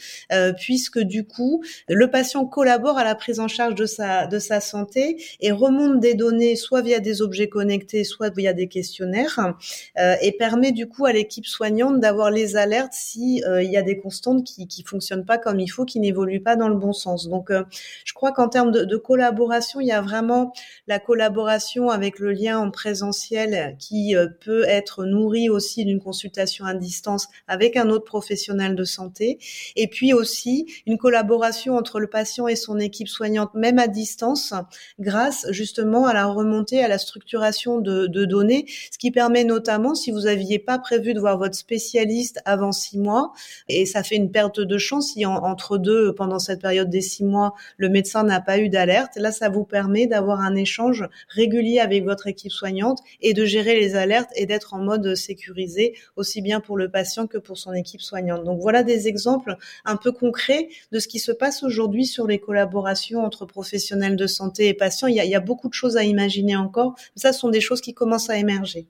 puisque 0.58 0.98
du 0.98 1.24
coup, 1.24 1.62
le 1.88 2.10
patient 2.10 2.44
collabore 2.44 2.98
à 2.98 3.04
la 3.04 3.14
en 3.40 3.48
charge 3.48 3.74
de 3.74 3.86
sa, 3.86 4.26
de 4.26 4.38
sa 4.38 4.60
santé 4.60 5.22
et 5.40 5.52
remonte 5.52 6.00
des 6.00 6.14
données 6.14 6.56
soit 6.56 6.82
via 6.82 7.00
des 7.00 7.22
objets 7.22 7.48
connectés, 7.48 8.04
soit 8.04 8.34
via 8.34 8.52
des 8.52 8.68
questionnaires 8.68 9.54
euh, 9.98 10.14
et 10.20 10.32
permet 10.32 10.72
du 10.72 10.88
coup 10.88 11.06
à 11.06 11.12
l'équipe 11.12 11.46
soignante 11.46 12.00
d'avoir 12.00 12.30
les 12.30 12.56
alertes 12.56 12.92
si 12.92 13.42
euh, 13.44 13.62
il 13.62 13.70
y 13.70 13.76
a 13.76 13.82
des 13.82 13.98
constantes 13.98 14.44
qui 14.44 14.66
qui 14.66 14.82
fonctionnent 14.82 15.24
pas 15.24 15.38
comme 15.38 15.60
il 15.60 15.68
faut, 15.68 15.84
qui 15.84 16.00
n'évoluent 16.00 16.42
pas 16.42 16.56
dans 16.56 16.68
le 16.68 16.76
bon 16.76 16.92
sens. 16.92 17.28
Donc 17.28 17.50
euh, 17.50 17.64
je 18.04 18.12
crois 18.12 18.32
qu'en 18.32 18.48
termes 18.48 18.72
de, 18.72 18.84
de, 18.84 18.96
collaboration, 18.96 19.80
il 19.80 19.88
y 19.88 19.92
a 19.92 20.00
vraiment 20.00 20.52
la 20.86 20.98
collaboration 20.98 21.90
avec 21.90 22.18
le 22.18 22.32
lien 22.32 22.58
en 22.58 22.70
présentiel 22.70 23.76
qui 23.78 24.16
euh, 24.16 24.28
peut 24.40 24.64
être 24.64 25.04
nourri 25.04 25.48
aussi 25.48 25.84
d'une 25.84 26.00
consultation 26.00 26.64
à 26.64 26.74
distance 26.74 27.28
avec 27.46 27.76
un 27.76 27.90
autre 27.90 28.04
professionnel 28.04 28.74
de 28.74 28.84
santé 28.84 29.38
et 29.76 29.88
puis 29.88 30.12
aussi 30.12 30.66
une 30.86 30.98
collaboration 30.98 31.76
entre 31.76 32.00
le 32.00 32.08
patient 32.08 32.48
et 32.48 32.56
son 32.56 32.78
équipe 32.78 33.08
soignante 33.08 33.21
même 33.54 33.78
à 33.78 33.88
distance, 33.88 34.54
grâce 34.98 35.46
justement 35.50 36.06
à 36.06 36.14
la 36.14 36.26
remontée, 36.26 36.82
à 36.82 36.88
la 36.88 36.98
structuration 36.98 37.78
de, 37.78 38.06
données, 38.24 38.66
ce 38.90 38.98
qui 38.98 39.10
permet 39.10 39.44
notamment, 39.44 39.94
si 39.94 40.10
vous 40.10 40.22
n'aviez 40.22 40.58
pas 40.58 40.78
prévu 40.78 41.14
de 41.14 41.20
voir 41.20 41.38
votre 41.38 41.54
spécialiste 41.54 42.40
avant 42.44 42.72
six 42.72 42.98
mois, 42.98 43.32
et 43.68 43.86
ça 43.86 44.02
fait 44.02 44.16
une 44.16 44.30
perte 44.30 44.60
de 44.60 44.78
chance 44.78 45.12
si 45.12 45.26
entre 45.26 45.78
deux, 45.78 46.14
pendant 46.14 46.38
cette 46.38 46.60
période 46.60 46.88
des 46.88 47.00
six 47.00 47.24
mois, 47.24 47.54
le 47.76 47.88
médecin 47.88 48.22
n'a 48.22 48.40
pas 48.40 48.58
eu 48.58 48.68
d'alerte, 48.68 49.16
là, 49.16 49.32
ça 49.32 49.48
vous 49.48 49.64
permet 49.64 50.06
d'avoir 50.06 50.40
un 50.40 50.54
échange 50.54 51.08
régulier 51.28 51.80
avec 51.80 52.04
votre 52.04 52.26
équipe 52.26 52.52
soignante 52.52 53.00
et 53.20 53.34
de 53.34 53.44
gérer 53.44 53.78
les 53.78 53.96
alertes 53.96 54.30
et 54.36 54.46
d'être 54.46 54.74
en 54.74 54.78
mode 54.78 55.14
sécurisé, 55.14 55.94
aussi 56.16 56.42
bien 56.42 56.60
pour 56.60 56.76
le 56.76 56.90
patient 56.90 57.26
que 57.26 57.38
pour 57.38 57.58
son 57.58 57.72
équipe 57.72 58.00
soignante. 58.00 58.44
Donc 58.44 58.60
voilà 58.60 58.82
des 58.82 59.08
exemples 59.08 59.56
un 59.84 59.96
peu 59.96 60.12
concrets 60.12 60.68
de 60.90 60.98
ce 60.98 61.08
qui 61.08 61.18
se 61.18 61.32
passe 61.32 61.62
aujourd'hui 61.62 62.06
sur 62.06 62.26
les 62.26 62.38
collaborations 62.38 63.11
entre 63.20 63.46
professionnels 63.46 64.16
de 64.16 64.26
santé 64.26 64.68
et 64.68 64.74
patients. 64.74 65.08
Il 65.08 65.16
y 65.16 65.20
a, 65.20 65.24
il 65.24 65.30
y 65.30 65.34
a 65.34 65.40
beaucoup 65.40 65.68
de 65.68 65.74
choses 65.74 65.96
à 65.96 66.04
imaginer 66.04 66.56
encore. 66.56 66.94
Ça, 67.16 67.32
ce 67.32 67.40
sont 67.40 67.50
des 67.50 67.60
choses 67.60 67.80
qui 67.80 67.94
commencent 67.94 68.30
à 68.30 68.38
émerger. 68.38 68.88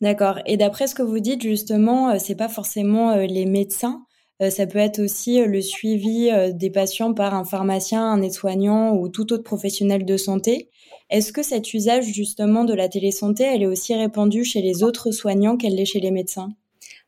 D'accord. 0.00 0.38
Et 0.44 0.56
d'après 0.56 0.86
ce 0.86 0.94
que 0.94 1.02
vous 1.02 1.20
dites, 1.20 1.42
justement, 1.42 2.10
euh, 2.10 2.16
c'est 2.18 2.34
pas 2.34 2.48
forcément 2.48 3.12
euh, 3.12 3.26
les 3.26 3.46
médecins. 3.46 4.04
Euh, 4.42 4.50
ça 4.50 4.66
peut 4.66 4.78
être 4.78 4.98
aussi 4.98 5.42
le 5.44 5.60
suivi 5.60 6.28
des 6.52 6.70
patients 6.70 7.14
par 7.14 7.34
un 7.34 7.44
pharmacien, 7.44 8.04
un 8.04 8.20
aide-soignant 8.20 8.94
ou 8.96 9.08
tout 9.08 9.32
autre 9.32 9.44
professionnel 9.44 10.04
de 10.04 10.16
santé. 10.16 10.70
Est-ce 11.08 11.32
que 11.32 11.42
cet 11.42 11.72
usage 11.72 12.04
justement 12.04 12.64
de 12.64 12.74
la 12.74 12.88
télésanté, 12.88 13.44
elle 13.44 13.62
est 13.62 13.66
aussi 13.66 13.94
répandue 13.94 14.44
chez 14.44 14.60
les 14.60 14.82
autres 14.82 15.12
soignants 15.12 15.56
qu'elle 15.56 15.76
l'est 15.76 15.84
chez 15.84 16.00
les 16.00 16.10
médecins? 16.10 16.50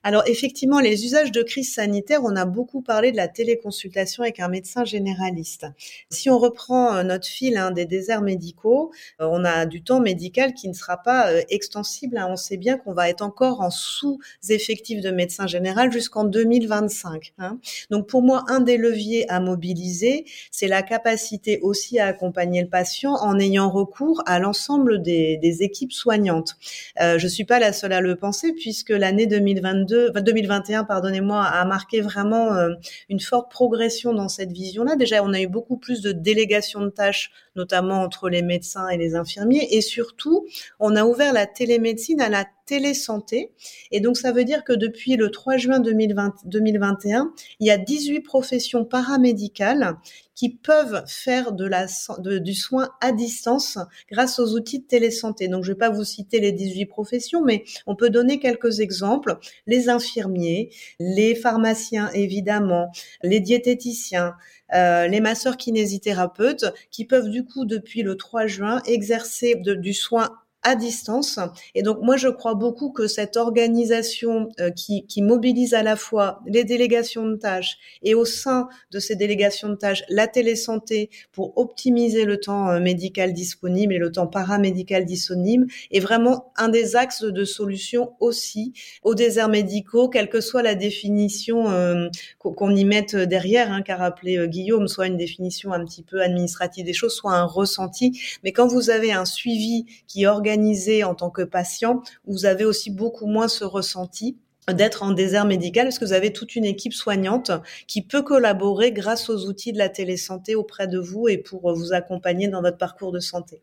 Alors 0.06 0.22
effectivement, 0.26 0.78
les 0.78 1.04
usages 1.04 1.32
de 1.32 1.42
crise 1.42 1.74
sanitaire, 1.74 2.20
on 2.22 2.36
a 2.36 2.44
beaucoup 2.44 2.80
parlé 2.80 3.10
de 3.10 3.16
la 3.16 3.26
téléconsultation 3.26 4.22
avec 4.22 4.38
un 4.38 4.46
médecin 4.46 4.84
généraliste. 4.84 5.66
Si 6.10 6.30
on 6.30 6.38
reprend 6.38 6.94
euh, 6.94 7.02
notre 7.02 7.26
fil 7.26 7.56
hein, 7.56 7.72
des 7.72 7.86
déserts 7.86 8.22
médicaux, 8.22 8.92
euh, 9.20 9.26
on 9.28 9.44
a 9.44 9.66
du 9.66 9.82
temps 9.82 9.98
médical 9.98 10.54
qui 10.54 10.68
ne 10.68 10.74
sera 10.74 10.98
pas 10.98 11.32
euh, 11.32 11.42
extensible. 11.48 12.18
Hein. 12.18 12.28
On 12.30 12.36
sait 12.36 12.56
bien 12.56 12.78
qu'on 12.78 12.92
va 12.92 13.08
être 13.10 13.22
encore 13.22 13.60
en 13.62 13.70
sous-effectif 13.70 15.00
de 15.00 15.10
médecins 15.10 15.48
général 15.48 15.90
jusqu'en 15.90 16.22
2025. 16.22 17.32
Hein. 17.38 17.58
Donc 17.90 18.06
pour 18.06 18.22
moi, 18.22 18.44
un 18.46 18.60
des 18.60 18.76
leviers 18.76 19.28
à 19.28 19.40
mobiliser, 19.40 20.24
c'est 20.52 20.68
la 20.68 20.84
capacité 20.84 21.58
aussi 21.62 21.98
à 21.98 22.06
accompagner 22.06 22.62
le 22.62 22.68
patient 22.68 23.14
en 23.14 23.40
ayant 23.40 23.70
recours 23.70 24.22
à 24.26 24.38
l'ensemble 24.38 25.02
des, 25.02 25.56
équipes 25.62 25.92
soignantes. 25.92 26.54
Euh, 27.00 27.18
je 27.18 27.26
suis 27.26 27.44
pas 27.44 27.58
la 27.58 27.72
seule 27.72 27.92
à 27.92 28.00
le 28.00 28.14
penser 28.14 28.52
puisque 28.52 28.90
l'année 28.90 29.26
2022 29.26 29.95
2021, 30.20 30.84
pardonnez-moi, 30.84 31.42
a 31.42 31.64
marqué 31.64 32.00
vraiment 32.00 32.54
euh, 32.54 32.70
une 33.08 33.20
forte 33.20 33.50
progression 33.50 34.12
dans 34.12 34.28
cette 34.28 34.52
vision-là. 34.52 34.96
Déjà, 34.96 35.22
on 35.22 35.32
a 35.32 35.40
eu 35.40 35.48
beaucoup 35.48 35.76
plus 35.76 36.00
de 36.02 36.12
délégations 36.12 36.80
de 36.80 36.90
tâches, 36.90 37.30
notamment 37.54 38.02
entre 38.02 38.28
les 38.28 38.42
médecins 38.42 38.88
et 38.88 38.96
les 38.96 39.14
infirmiers, 39.14 39.68
et 39.70 39.80
surtout, 39.80 40.46
on 40.80 40.96
a 40.96 41.04
ouvert 41.04 41.32
la 41.32 41.46
télémédecine 41.46 42.20
à 42.20 42.28
la 42.28 42.44
télésanté. 42.66 43.52
Et 43.92 44.00
donc, 44.00 44.16
ça 44.16 44.32
veut 44.32 44.44
dire 44.44 44.64
que 44.64 44.72
depuis 44.72 45.16
le 45.16 45.30
3 45.30 45.56
juin 45.56 45.80
2020, 45.80 46.34
2021, 46.44 47.32
il 47.60 47.66
y 47.66 47.70
a 47.70 47.78
18 47.78 48.20
professions 48.20 48.84
paramédicales 48.84 49.96
qui 50.34 50.50
peuvent 50.50 51.02
faire 51.06 51.52
de 51.52 51.64
la, 51.64 51.86
du 52.18 52.54
soin 52.54 52.90
à 53.00 53.12
distance 53.12 53.78
grâce 54.10 54.38
aux 54.38 54.54
outils 54.54 54.80
de 54.80 54.84
télésanté. 54.84 55.48
Donc, 55.48 55.64
je 55.64 55.70
ne 55.70 55.74
vais 55.74 55.78
pas 55.78 55.90
vous 55.90 56.04
citer 56.04 56.40
les 56.40 56.52
18 56.52 56.86
professions, 56.86 57.42
mais 57.42 57.64
on 57.86 57.96
peut 57.96 58.10
donner 58.10 58.38
quelques 58.38 58.80
exemples. 58.80 59.38
Les 59.66 59.88
infirmiers, 59.88 60.70
les 61.00 61.34
pharmaciens, 61.34 62.10
évidemment, 62.12 62.92
les 63.22 63.40
diététiciens, 63.40 64.34
euh, 64.74 65.06
les 65.06 65.20
masseurs 65.20 65.56
kinésithérapeutes 65.56 66.66
qui 66.90 67.04
peuvent 67.04 67.30
du 67.30 67.44
coup 67.44 67.64
depuis 67.64 68.02
le 68.02 68.16
3 68.16 68.46
juin 68.46 68.82
exercer 68.84 69.54
du 69.54 69.94
soin 69.94 70.30
à 70.66 70.74
distance. 70.74 71.38
Et 71.76 71.82
donc 71.82 71.98
moi 72.02 72.16
je 72.16 72.26
crois 72.26 72.54
beaucoup 72.54 72.90
que 72.90 73.06
cette 73.06 73.36
organisation 73.36 74.48
euh, 74.58 74.70
qui, 74.70 75.06
mobilise 75.22 75.74
à 75.74 75.84
la 75.84 75.94
fois 75.94 76.40
les 76.44 76.64
délégations 76.64 77.24
de 77.24 77.36
tâches 77.36 77.78
et 78.02 78.14
au 78.16 78.24
sein 78.24 78.68
de 78.90 78.98
ces 78.98 79.14
délégations 79.14 79.68
de 79.68 79.76
tâches 79.76 80.02
la 80.08 80.26
télésanté 80.26 81.08
pour 81.30 81.56
optimiser 81.56 82.24
le 82.24 82.38
temps 82.38 82.68
euh, 82.68 82.80
médical 82.80 83.32
disponible 83.32 83.94
et 83.94 83.98
le 83.98 84.10
temps 84.10 84.26
paramédical 84.26 85.04
disponible 85.04 85.66
est 85.92 86.00
vraiment 86.00 86.52
un 86.56 86.68
des 86.68 86.96
axes 86.96 87.22
de 87.22 87.44
solution 87.44 88.14
aussi 88.18 88.72
aux 89.04 89.14
déserts 89.14 89.48
médicaux, 89.48 90.08
quelle 90.08 90.28
que 90.28 90.40
soit 90.40 90.62
la 90.62 90.74
définition 90.74 91.70
euh, 91.70 92.08
qu'on 92.38 92.74
y 92.74 92.84
mette 92.84 93.14
derrière, 93.14 93.70
hein, 93.70 93.82
qu'a 93.82 93.96
rappelé 93.96 94.48
Guillaume, 94.48 94.88
soit 94.88 95.06
une 95.06 95.16
définition 95.16 95.72
un 95.72 95.84
petit 95.84 96.02
peu 96.02 96.22
administrative 96.22 96.84
des 96.84 96.92
choses, 96.92 97.14
soit 97.14 97.34
un 97.34 97.44
ressenti. 97.44 98.20
Mais 98.42 98.52
quand 98.52 98.66
vous 98.66 98.90
avez 98.90 99.12
un 99.12 99.24
suivi 99.24 99.86
qui 100.08 100.26
organise 100.26 100.55
en 101.04 101.14
tant 101.14 101.30
que 101.30 101.42
patient, 101.42 102.02
vous 102.26 102.46
avez 102.46 102.64
aussi 102.64 102.90
beaucoup 102.90 103.26
moins 103.26 103.48
ce 103.48 103.64
ressenti 103.64 104.36
d'être 104.72 105.02
en 105.02 105.12
désert 105.12 105.44
médical 105.44 105.86
parce 105.86 105.98
que 105.98 106.04
vous 106.04 106.12
avez 106.12 106.32
toute 106.32 106.56
une 106.56 106.64
équipe 106.64 106.92
soignante 106.92 107.52
qui 107.86 108.02
peut 108.02 108.22
collaborer 108.22 108.92
grâce 108.92 109.30
aux 109.30 109.46
outils 109.46 109.72
de 109.72 109.78
la 109.78 109.88
télésanté 109.88 110.54
auprès 110.54 110.88
de 110.88 110.98
vous 110.98 111.28
et 111.28 111.38
pour 111.38 111.72
vous 111.72 111.92
accompagner 111.92 112.48
dans 112.48 112.62
votre 112.62 112.78
parcours 112.78 113.12
de 113.12 113.20
santé. 113.20 113.62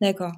D'accord. 0.00 0.32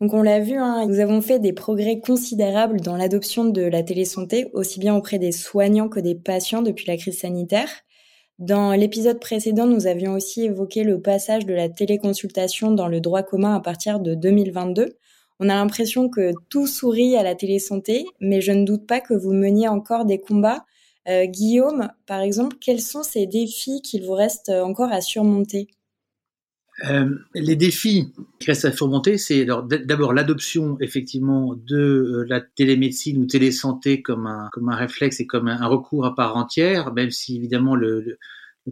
Donc 0.00 0.12
on 0.12 0.22
l'a 0.22 0.40
vu, 0.40 0.56
hein, 0.58 0.86
nous 0.86 1.00
avons 1.00 1.22
fait 1.22 1.38
des 1.38 1.54
progrès 1.54 2.00
considérables 2.00 2.80
dans 2.80 2.96
l'adoption 2.96 3.46
de 3.46 3.62
la 3.62 3.82
télésanté, 3.82 4.50
aussi 4.52 4.78
bien 4.78 4.94
auprès 4.94 5.18
des 5.18 5.32
soignants 5.32 5.88
que 5.88 6.00
des 6.00 6.14
patients 6.14 6.60
depuis 6.60 6.86
la 6.86 6.98
crise 6.98 7.18
sanitaire. 7.18 7.68
Dans 8.38 8.72
l'épisode 8.72 9.18
précédent, 9.18 9.66
nous 9.66 9.86
avions 9.86 10.12
aussi 10.12 10.44
évoqué 10.44 10.84
le 10.84 11.00
passage 11.00 11.46
de 11.46 11.54
la 11.54 11.70
téléconsultation 11.70 12.70
dans 12.70 12.88
le 12.88 13.00
droit 13.00 13.22
commun 13.22 13.54
à 13.54 13.60
partir 13.60 13.98
de 13.98 14.14
2022. 14.14 14.98
On 15.38 15.48
a 15.48 15.54
l'impression 15.54 16.08
que 16.08 16.32
tout 16.48 16.66
sourit 16.66 17.16
à 17.16 17.22
la 17.22 17.34
télésanté, 17.34 18.06
mais 18.20 18.40
je 18.40 18.52
ne 18.52 18.64
doute 18.64 18.86
pas 18.86 19.00
que 19.00 19.14
vous 19.14 19.32
meniez 19.32 19.68
encore 19.68 20.04
des 20.04 20.18
combats. 20.18 20.64
Euh, 21.08 21.26
Guillaume, 21.26 21.90
par 22.06 22.20
exemple, 22.20 22.56
quels 22.60 22.80
sont 22.80 23.02
ces 23.02 23.26
défis 23.26 23.82
qu'il 23.82 24.04
vous 24.04 24.14
reste 24.14 24.48
encore 24.48 24.92
à 24.92 25.00
surmonter? 25.00 25.68
Euh, 26.84 27.16
les 27.34 27.56
défis 27.56 28.12
qui 28.38 28.48
restent 28.48 28.66
à 28.66 28.72
surmonter, 28.72 29.16
c'est 29.16 29.46
d'abord 29.46 30.12
l'adoption 30.12 30.76
effectivement 30.80 31.54
de 31.54 31.76
euh, 31.76 32.26
la 32.28 32.42
télémédecine 32.42 33.16
ou 33.16 33.24
télésanté 33.24 34.02
comme 34.02 34.26
un 34.26 34.76
réflexe 34.76 35.20
et 35.20 35.26
comme 35.26 35.48
un, 35.48 35.66
recours 35.66 36.04
à 36.04 36.14
part 36.14 36.36
entière, 36.36 36.92
même 36.92 37.10
si 37.10 37.36
évidemment 37.36 37.76
le 37.76 38.18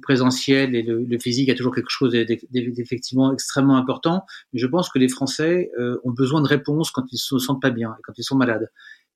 présentiel 0.01 0.75
et 0.75 0.83
le, 0.83 1.05
le, 1.05 1.19
physique 1.19 1.49
a 1.49 1.55
toujours 1.55 1.75
quelque 1.75 1.91
chose 1.91 2.13
d'effectivement 2.13 3.33
extrêmement 3.33 3.77
important. 3.77 4.25
Mais 4.53 4.61
je 4.61 4.67
pense 4.67 4.91
que 4.91 4.99
les 4.99 5.09
Français 5.09 5.71
euh, 5.79 6.01
ont 6.05 6.13
besoin 6.13 6.43
de 6.43 6.49
réponses 6.49 6.91
quand 6.91 7.05
ils 7.13 7.19
se 7.19 7.39
sentent 7.39 7.63
pas 7.63 7.71
bien, 7.71 7.97
quand 8.05 8.13
ils 8.17 8.25
sont 8.25 8.37
malades. 8.37 8.71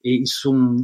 Et 0.04 0.14
ils 0.14 0.28
sont 0.28 0.76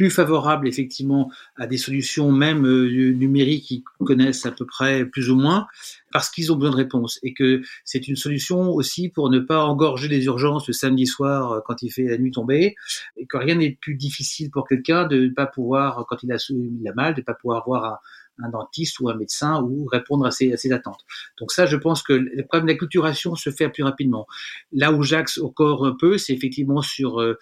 plus 0.00 0.08
favorables 0.08 0.66
effectivement 0.66 1.30
à 1.56 1.66
des 1.66 1.76
solutions 1.76 2.32
même 2.32 2.64
euh, 2.64 3.12
numériques 3.12 3.64
qu'ils 3.64 3.82
connaissent 4.06 4.46
à 4.46 4.50
peu 4.50 4.64
près 4.64 5.04
plus 5.04 5.30
ou 5.30 5.36
moins 5.36 5.66
parce 6.10 6.30
qu'ils 6.30 6.50
ont 6.52 6.56
besoin 6.56 6.70
de 6.70 6.76
réponses 6.76 7.18
et 7.22 7.34
que 7.34 7.60
c'est 7.84 8.08
une 8.08 8.16
solution 8.16 8.70
aussi 8.70 9.10
pour 9.10 9.28
ne 9.28 9.40
pas 9.40 9.64
engorger 9.64 10.08
les 10.08 10.24
urgences 10.24 10.66
le 10.68 10.72
samedi 10.72 11.06
soir 11.06 11.52
euh, 11.52 11.60
quand 11.66 11.82
il 11.82 11.90
fait 11.90 12.04
la 12.04 12.16
nuit 12.16 12.30
tombée 12.30 12.76
et 13.18 13.26
que 13.26 13.36
rien 13.36 13.56
n'est 13.56 13.76
plus 13.78 13.94
difficile 13.94 14.50
pour 14.50 14.66
quelqu'un 14.66 15.06
de 15.06 15.24
ne 15.24 15.34
pas 15.34 15.46
pouvoir 15.46 16.06
quand 16.08 16.22
il 16.22 16.32
a, 16.32 16.36
il 16.48 16.88
a 16.88 16.94
mal 16.94 17.14
de 17.14 17.20
ne 17.20 17.24
pas 17.24 17.34
pouvoir 17.34 17.64
voir 17.66 17.84
un, 17.84 17.98
un 18.42 18.50
dentiste 18.50 19.00
ou 19.00 19.08
un 19.08 19.16
médecin 19.16 19.62
ou 19.62 19.86
répondre 19.86 20.26
à 20.26 20.30
ses, 20.30 20.72
attentes. 20.72 21.04
Donc 21.38 21.52
ça, 21.52 21.66
je 21.66 21.76
pense 21.76 22.02
que 22.02 22.12
le 22.12 22.44
problème 22.44 22.66
de 22.66 22.72
l'acculturation 22.72 23.34
se 23.34 23.50
fait 23.50 23.68
plus 23.68 23.82
rapidement. 23.82 24.26
Là 24.72 24.92
où 24.92 25.02
j'axe 25.02 25.38
encore 25.38 25.86
un 25.86 25.96
peu, 25.98 26.18
c'est 26.18 26.32
effectivement 26.32 26.82
sur, 26.82 27.20
euh, 27.20 27.38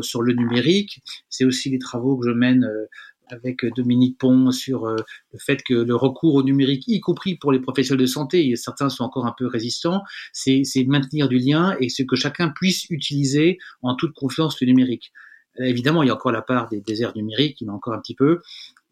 sur 0.00 0.22
le 0.22 0.32
numérique. 0.32 1.02
C'est 1.28 1.44
aussi 1.44 1.70
les 1.70 1.78
travaux 1.78 2.16
que 2.16 2.28
je 2.28 2.32
mène 2.32 2.64
euh, 2.64 2.86
avec 3.30 3.64
Dominique 3.74 4.18
Pont 4.18 4.50
sur 4.50 4.86
euh, 4.86 4.96
le 5.32 5.38
fait 5.38 5.62
que 5.62 5.74
le 5.74 5.94
recours 5.94 6.34
au 6.34 6.42
numérique, 6.42 6.84
y 6.86 7.00
compris 7.00 7.36
pour 7.36 7.52
les 7.52 7.60
professionnels 7.60 8.02
de 8.02 8.06
santé, 8.06 8.54
certains 8.56 8.88
sont 8.88 9.04
encore 9.04 9.26
un 9.26 9.34
peu 9.36 9.46
résistants, 9.46 10.02
c'est 10.32 10.64
maintenir 10.86 11.28
du 11.28 11.38
lien 11.38 11.76
et 11.80 11.88
ce 11.88 12.02
que 12.02 12.16
chacun 12.16 12.50
puisse 12.50 12.84
utiliser 12.90 13.58
en 13.82 13.94
toute 13.94 14.14
confiance 14.14 14.60
le 14.60 14.66
numérique. 14.66 15.12
Évidemment, 15.58 16.02
il 16.02 16.06
y 16.06 16.10
a 16.10 16.14
encore 16.14 16.32
la 16.32 16.42
part 16.42 16.68
des 16.68 16.80
déserts 16.80 17.14
numériques, 17.14 17.60
il 17.60 17.66
y 17.66 17.70
en 17.70 17.74
a 17.74 17.76
encore 17.76 17.92
un 17.94 18.00
petit 18.00 18.14
peu, 18.14 18.40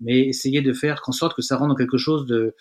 mais 0.01 0.27
essayer 0.27 0.63
de 0.63 0.73
faire 0.73 1.03
en 1.07 1.13
sorte 1.13 1.37
que 1.37 1.43
ça 1.43 1.57
rende 1.57 1.77
quelque 1.77 1.99
chose 1.99 2.27
de, 2.27 2.55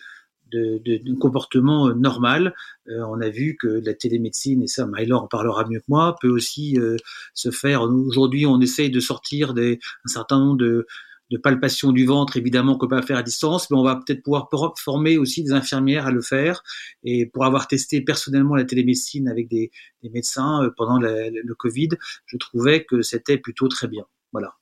de, 0.52 0.80
de, 0.84 1.14
comportement 1.14 1.88
euh, 1.88 1.94
normal. 1.94 2.54
Euh, 2.88 3.02
on 3.08 3.20
a 3.20 3.28
vu 3.28 3.56
que 3.58 3.66
la 3.84 3.94
télémédecine, 3.94 4.62
et 4.62 4.66
ça 4.66 4.86
Mylor 4.86 5.24
en 5.24 5.28
parlera 5.28 5.66
mieux 5.68 5.80
que 5.80 5.84
moi, 5.88 6.16
peut 6.20 6.28
aussi 6.28 6.78
euh, 6.78 6.96
se 7.34 7.50
faire. 7.50 7.82
Aujourd'hui, 7.82 8.46
on 8.46 8.60
essaye 8.60 8.90
de 8.90 9.00
sortir 9.00 9.54
des, 9.54 9.78
un 10.04 10.08
certain 10.08 10.38
nombre 10.38 10.58
de, 10.58 10.86
de 11.30 11.38
palpations 11.38 11.92
du 11.92 12.04
ventre, 12.06 12.36
évidemment, 12.36 12.76
qu'on 12.76 12.88
peut 12.88 12.96
pas 12.96 13.02
faire 13.02 13.18
à 13.18 13.22
distance, 13.22 13.70
mais 13.70 13.76
on 13.76 13.84
va 13.84 13.96
peut-être 13.96 14.22
pouvoir 14.22 14.48
former 14.76 15.16
aussi 15.18 15.44
des 15.44 15.52
infirmières 15.52 16.06
à 16.06 16.10
le 16.10 16.22
faire. 16.22 16.62
Et 17.04 17.26
pour 17.26 17.44
avoir 17.44 17.68
testé 17.68 18.00
personnellement 18.00 18.56
la 18.56 18.64
télémédecine 18.64 19.28
avec 19.28 19.48
des, 19.48 19.70
des 20.02 20.10
médecins 20.10 20.70
pendant 20.76 20.98
le 20.98 21.54
Covid, 21.54 21.90
je 22.26 22.36
trouvais 22.36 22.84
que 22.84 23.02
c'était 23.02 23.38
plutôt 23.38 23.68
très 23.68 23.86
bien. 23.86 24.04
Voilà. 24.32 24.59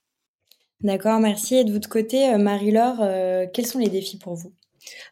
D'accord, 0.81 1.21
merci. 1.21 1.55
Et 1.55 1.63
de 1.63 1.71
votre 1.71 1.87
côté, 1.87 2.33
euh, 2.33 2.37
Marie-Laure, 2.37 2.97
euh, 3.01 3.47
quels 3.53 3.65
sont 3.65 3.79
les 3.79 3.87
défis 3.89 4.17
pour 4.17 4.35
vous? 4.35 4.53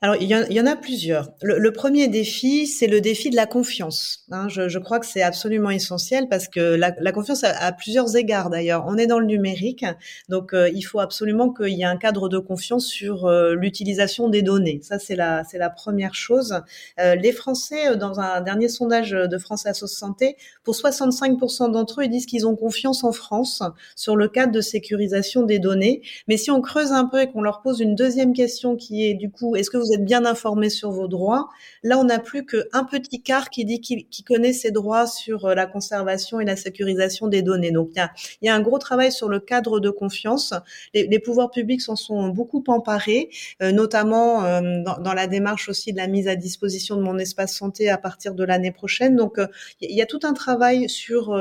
Alors, 0.02 0.16
il 0.20 0.28
y, 0.28 0.62
en, 0.62 0.66
a 0.66 0.76
plusieurs. 0.76 1.32
Le, 1.42 1.72
premier 1.72 2.08
défi, 2.08 2.68
c'est 2.68 2.88
le 2.88 3.02
défi 3.02 3.30
de 3.30 3.36
la 3.36 3.46
confiance. 3.46 4.26
Hein. 4.32 4.48
je, 4.48 4.78
crois 4.80 5.00
que 5.00 5.06
c'est 5.06 5.22
absolument 5.22 5.70
essentiel 5.70 6.28
parce 6.30 6.48
que 6.48 6.76
la, 6.76 7.12
confiance 7.12 7.44
a, 7.44 7.72
plusieurs 7.72 8.16
égards 8.16 8.50
d'ailleurs. 8.50 8.86
On 8.88 8.98
est 8.98 9.08
dans 9.08 9.20
le 9.20 9.26
numérique, 9.26 9.86
donc 10.30 10.54
euh, 10.54 10.70
il 10.74 10.84
faut 10.84 11.00
absolument 11.00 11.52
qu'il 11.52 11.70
y 11.70 11.82
ait 11.82 11.86
un 11.86 11.98
cadre 11.98 12.30
de 12.30 12.38
confiance 12.38 12.86
sur 12.86 13.26
euh, 13.26 13.56
l'utilisation 13.56 14.30
des 14.30 14.42
données. 14.42 14.80
Ça, 14.84 15.00
c'est 15.00 15.16
la, 15.16 15.44
première 15.76 16.16
chose. 16.16 16.62
Euh, 17.00 17.16
les 17.16 17.32
Français, 17.32 17.96
dans 17.98 18.20
un 18.20 18.42
dernier 18.42 18.70
sondage 18.70 19.12
de 19.12 19.38
France 19.38 19.66
Assos 19.66 19.88
Santé, 19.88 20.38
pour 20.64 20.76
65% 20.76 21.72
d'entre 21.72 22.02
eux, 22.02 22.06
ils 22.06 22.10
disent 22.10 22.26
qu'ils 22.26 22.48
ont 22.48 22.56
confiance 22.56 23.04
en 23.04 23.12
France 23.12 23.64
sur 23.96 24.16
le 24.16 24.28
cadre 24.28 24.52
de 24.52 24.62
sécurisation 24.62 25.44
des 25.44 25.60
données. 25.60 26.02
Mais 26.28 26.38
si 26.38 26.52
on 26.52 26.62
creuse 26.62 26.92
un 26.92 27.06
peu 27.06 27.22
et 27.22 27.28
qu'on 27.28 27.42
leur 27.42 27.62
pose 27.62 27.80
une 27.80 27.96
deuxième 27.96 28.34
question 28.34 28.76
qui 28.76 29.06
est 29.06 29.14
du 29.14 29.30
coup 29.30 29.57
est-ce 29.58 29.70
que 29.70 29.78
vous 29.78 29.94
êtes 29.94 30.06
bien 30.06 30.26
informé 30.26 30.70
sur 30.70 30.92
vos 30.92 31.08
droits? 31.08 31.50
Là, 31.84 31.98
on 31.98 32.06
n'a 32.06 32.20
plus 32.20 32.46
qu'un 32.46 32.84
petit 32.84 33.22
quart 33.22 33.50
qui 33.50 33.66
dit 33.66 33.82
qu'il 33.82 34.06
connaît 34.26 34.54
ses 34.54 34.72
droits 34.72 35.08
sur 35.08 35.46
euh, 35.46 35.56
la 35.56 35.66
conservation 35.66 36.40
et 36.40 36.46
la 36.46 36.56
sécurisation 36.56 37.28
des 37.28 37.42
données. 37.42 37.72
Donc, 37.72 37.92
il 37.96 38.46
y 38.46 38.50
a, 38.50 38.56
un 38.56 38.62
gros 38.62 38.80
travail 38.80 39.12
sur 39.12 39.30
le 39.30 39.40
cadre 39.40 39.80
de 39.80 39.90
confiance. 39.90 40.54
Les, 40.94 41.20
pouvoirs 41.20 41.52
publics 41.52 41.82
s'en 41.82 41.96
sont 41.96 42.30
beaucoup 42.30 42.64
emparés, 42.68 43.30
euh, 43.62 43.72
notamment 43.72 44.44
euh, 44.46 44.84
dans, 44.84 44.98
dans, 45.00 45.14
la 45.14 45.28
démarche 45.28 45.70
aussi 45.70 45.92
de 45.92 45.98
la 45.98 46.08
mise 46.08 46.28
à 46.28 46.36
disposition 46.36 46.96
de 46.96 47.02
mon 47.02 47.18
espace 47.18 47.56
santé 47.56 47.90
à 47.90 47.98
partir 47.98 48.34
de 48.34 48.44
l'année 48.44 48.72
prochaine. 48.72 49.16
Donc, 49.16 49.40
il 49.82 49.96
y 49.96 50.02
a 50.02 50.06
tout 50.06 50.20
un 50.24 50.34
travail 50.34 50.90
sur 50.90 51.36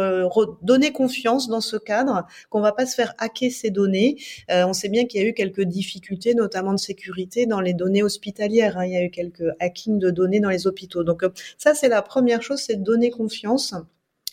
donner 0.62 0.92
confiance 0.92 1.48
dans 1.48 1.60
ce 1.60 1.76
cadre, 1.76 2.26
qu'on 2.50 2.60
va 2.60 2.72
pas 2.72 2.86
se 2.86 2.94
faire 2.94 3.14
hacker 3.18 3.50
ces 3.50 3.70
données. 3.70 4.16
on 4.48 4.72
sait 4.72 4.88
bien 4.88 5.04
qu'il 5.04 5.20
y 5.20 5.24
a 5.24 5.26
eu 5.26 5.34
quelques 5.34 5.62
difficultés, 5.62 6.34
notamment 6.34 6.72
de 6.72 6.78
sécurité, 6.78 7.46
dans 7.46 7.60
les 7.60 7.74
données 7.74 8.02
hospitalières. 8.06 8.78
Hein. 8.78 8.86
Il 8.86 8.92
y 8.92 8.96
a 8.96 9.02
eu 9.02 9.10
quelques 9.10 9.44
hackings 9.60 9.98
de 9.98 10.10
données 10.10 10.40
dans 10.40 10.50
les 10.50 10.66
hôpitaux. 10.66 11.04
Donc 11.04 11.24
ça, 11.58 11.74
c'est 11.74 11.88
la 11.88 12.02
première 12.02 12.42
chose, 12.42 12.60
c'est 12.60 12.76
de 12.76 12.82
donner 12.82 13.10
confiance 13.10 13.74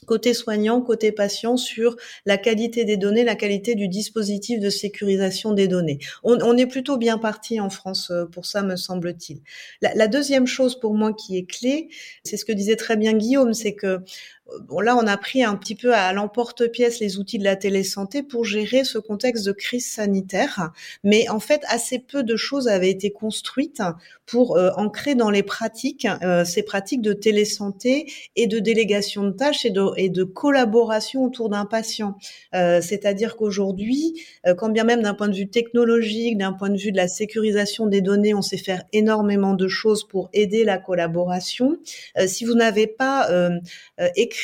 côté 0.03 0.33
soignant, 0.33 0.81
côté 0.81 1.11
patient, 1.11 1.57
sur 1.57 1.95
la 2.25 2.37
qualité 2.37 2.85
des 2.85 2.97
données, 2.97 3.23
la 3.23 3.35
qualité 3.35 3.75
du 3.75 3.87
dispositif 3.87 4.59
de 4.59 4.69
sécurisation 4.69 5.53
des 5.53 5.67
données. 5.67 5.99
On, 6.23 6.57
est 6.57 6.67
plutôt 6.67 6.97
bien 6.97 7.17
parti 7.17 7.59
en 7.59 7.69
France 7.69 8.11
euh, 8.11 8.25
pour 8.25 8.45
ça, 8.45 8.61
me 8.61 8.75
semble-t-il. 8.75 9.41
La, 9.81 10.07
deuxième 10.07 10.45
chose 10.45 10.79
pour 10.79 10.93
moi 10.93 11.13
qui 11.13 11.37
est 11.37 11.49
clé, 11.49 11.89
c'est 12.23 12.37
ce 12.37 12.45
que 12.45 12.51
disait 12.51 12.75
très 12.75 12.97
bien 12.97 13.13
Guillaume, 13.13 13.53
c'est 13.53 13.73
que 13.73 13.99
bon, 14.61 14.79
là, 14.79 14.95
on 14.95 15.07
a 15.07 15.17
pris 15.17 15.43
un 15.43 15.55
petit 15.55 15.75
peu 15.75 15.93
à 15.93 16.13
l'emporte-pièce 16.13 16.99
les 16.99 17.17
outils 17.17 17.39
de 17.39 17.43
la 17.43 17.55
télésanté 17.55 18.23
pour 18.23 18.45
gérer 18.45 18.83
ce 18.83 18.97
contexte 18.97 19.45
de 19.45 19.51
crise 19.51 19.89
sanitaire. 19.89 20.71
Mais 21.03 21.29
en 21.29 21.39
fait, 21.39 21.61
assez 21.67 21.99
peu 21.99 22.23
de 22.23 22.35
choses 22.35 22.67
avaient 22.67 22.89
été 22.89 23.11
construites 23.11 23.81
pour 24.25 24.57
euh, 24.57 24.69
ancrer 24.77 25.15
dans 25.15 25.29
les 25.29 25.43
pratiques 25.43 26.07
euh, 26.23 26.45
ces 26.45 26.63
pratiques 26.63 27.01
de 27.01 27.13
télésanté 27.13 28.11
et 28.35 28.47
de 28.47 28.59
délégation 28.59 29.23
de 29.23 29.31
tâches 29.31 29.65
et 29.65 29.69
de, 29.69 30.23
collaboration 30.23 31.23
autour 31.23 31.49
d'un 31.49 31.65
patient. 31.65 32.17
Euh, 32.55 32.81
C'est-à-dire 32.81 33.35
qu'aujourd'hui, 33.35 34.23
quand 34.57 34.69
bien 34.69 34.83
même 34.83 35.01
d'un 35.01 35.13
point 35.13 35.27
de 35.27 35.35
vue 35.35 35.49
technologique, 35.49 36.37
d'un 36.37 36.53
point 36.53 36.69
de 36.69 36.77
vue 36.77 36.91
de 36.91 36.97
la 36.97 37.07
sécurisation 37.07 37.87
des 37.87 38.01
données, 38.01 38.33
on 38.33 38.41
sait 38.41 38.57
faire 38.57 38.83
énormément 38.93 39.53
de 39.53 39.67
choses 39.67 40.07
pour 40.07 40.29
aider 40.33 40.63
la 40.63 40.77
collaboration. 40.77 41.77
si 42.25 42.45
vous 42.45 42.55
n'avez 42.55 42.87
pas 42.87 43.29
écrit, 44.15 44.42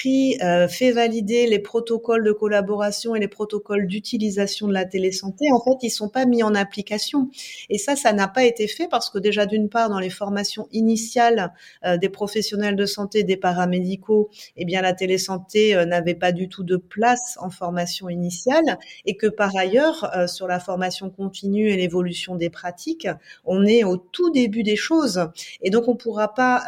fait 0.69 0.91
valider 0.91 1.47
les 1.47 1.59
protocoles 1.59 2.23
de 2.23 2.31
collaboration 2.31 3.15
et 3.15 3.19
les 3.19 3.27
protocoles 3.27 3.87
d'utilisation 3.87 4.67
de 4.67 4.73
la 4.73 4.85
télésanté, 4.85 5.51
en 5.51 5.59
fait, 5.59 5.77
ils 5.81 5.89
sont 5.89 6.09
pas 6.09 6.25
mis 6.25 6.43
en 6.43 6.55
application. 6.55 7.29
Et 7.69 7.77
ça, 7.77 7.95
ça 7.95 8.13
n'a 8.13 8.27
pas 8.27 8.43
été 8.43 8.67
fait 8.67 8.87
parce 8.87 9.09
que 9.09 9.19
déjà 9.19 9.45
d'une 9.45 9.69
part, 9.69 9.89
dans 9.89 9.99
les 9.99 10.09
formations 10.09 10.67
initiales 10.71 11.53
euh, 11.85 11.97
des 11.97 12.09
professionnels 12.09 12.75
de 12.75 12.85
santé, 12.85 13.23
des 13.23 13.37
paramédicaux, 13.37 14.29
eh 14.57 14.65
bien 14.65 14.81
la 14.81 14.93
télésanté 14.93 15.75
euh, 15.75 15.85
n'avait 15.85 16.15
pas 16.15 16.31
du 16.31 16.49
tout 16.49 16.63
de 16.63 16.77
place 16.77 17.37
en 17.39 17.49
formation 17.49 18.09
initiale, 18.09 18.77
et 19.05 19.15
que 19.15 19.27
par 19.27 19.55
ailleurs, 19.55 20.09
euh, 20.15 20.27
sur 20.27 20.47
la 20.47 20.59
formation 20.59 21.09
continue 21.09 21.69
et 21.69 21.77
l'évolution 21.77 22.35
des 22.35 22.49
pratiques, 22.49 23.07
on 23.45 23.65
est 23.65 23.83
au 23.83 23.97
tout 23.97 24.31
début 24.31 24.63
des 24.63 24.75
choses, 24.75 25.27
et 25.61 25.69
donc 25.69 25.87
on 25.87 25.93
ne 25.93 25.97
pourra 25.97 26.33
pas 26.33 26.63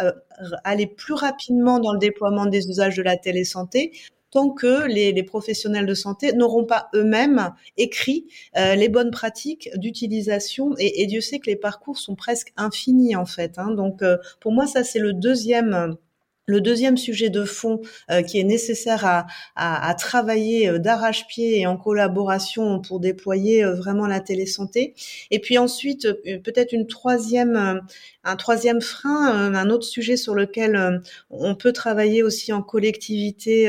aller 0.63 0.87
plus 0.87 1.13
rapidement 1.13 1.79
dans 1.79 1.93
le 1.93 1.99
déploiement 1.99 2.45
des 2.45 2.67
usages 2.67 2.95
de 2.95 3.03
la 3.03 3.17
télésanté 3.17 3.91
tant 4.31 4.49
que 4.49 4.87
les, 4.87 5.23
professionnels 5.23 5.85
de 5.85 5.93
santé 5.93 6.33
n'auront 6.33 6.63
pas 6.63 6.89
eux-mêmes 6.95 7.53
écrit 7.77 8.27
euh, 8.57 8.75
les 8.75 8.89
bonnes 8.89 9.11
pratiques 9.11 9.69
d'utilisation. 9.75 10.73
Et, 10.79 11.03
et, 11.03 11.05
Dieu 11.05 11.21
sait 11.21 11.39
que 11.39 11.49
les 11.49 11.57
parcours 11.57 11.99
sont 11.99 12.15
presque 12.15 12.53
infinis 12.57 13.15
en 13.15 13.25
fait. 13.25 13.59
Hein. 13.59 13.71
Donc 13.71 14.01
euh, 14.01 14.17
pour 14.39 14.53
moi, 14.53 14.65
ça 14.65 14.83
c'est 14.83 14.99
le 14.99 15.13
deuxième 15.13 15.97
le 16.45 16.61
deuxième 16.61 16.97
sujet 16.97 17.29
de 17.29 17.43
fond 17.43 17.81
euh, 18.09 18.21
qui 18.23 18.39
est 18.39 18.43
nécessaire 18.43 19.05
à, 19.05 19.27
à, 19.55 19.89
à 19.89 19.93
travailler 19.93 20.67
euh, 20.67 20.79
d'arrache-pied 20.79 21.59
et 21.59 21.67
en 21.67 21.77
collaboration 21.77 22.81
pour 22.81 22.99
déployer 22.99 23.63
euh, 23.63 23.75
vraiment 23.75 24.07
la 24.07 24.19
télésanté. 24.19 24.93
Et 25.29 25.39
puis 25.39 25.57
ensuite, 25.57 26.07
peut-être 26.43 26.73
une 26.73 26.87
troisième, 26.87 27.81
un 28.23 28.35
troisième 28.35 28.81
frein, 28.81 29.53
un 29.53 29.69
autre 29.69 29.85
sujet 29.85 30.17
sur 30.17 30.33
lequel 30.35 31.01
on 31.29 31.55
peut 31.55 31.71
travailler 31.71 32.23
aussi 32.23 32.51
en 32.53 32.61
collectivité 32.61 33.67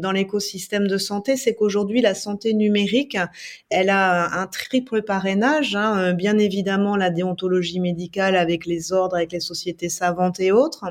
dans 0.00 0.12
l'écosystème 0.12 0.86
de 0.86 0.98
santé, 0.98 1.36
c'est 1.36 1.54
qu'aujourd'hui 1.54 2.00
la 2.00 2.14
santé 2.14 2.54
numérique, 2.54 3.16
elle 3.70 3.90
a 3.90 4.40
un 4.40 4.46
triple 4.46 5.02
parrainage, 5.02 5.76
hein, 5.76 6.12
bien 6.12 6.38
évidemment 6.38 6.96
la 6.96 7.10
déontologie 7.10 7.80
médicale 7.80 8.36
avec 8.36 8.66
les 8.66 8.92
ordres, 8.92 9.16
avec 9.16 9.32
les 9.32 9.40
sociétés 9.40 9.88
savantes 9.88 10.40
et 10.40 10.52
autres, 10.52 10.84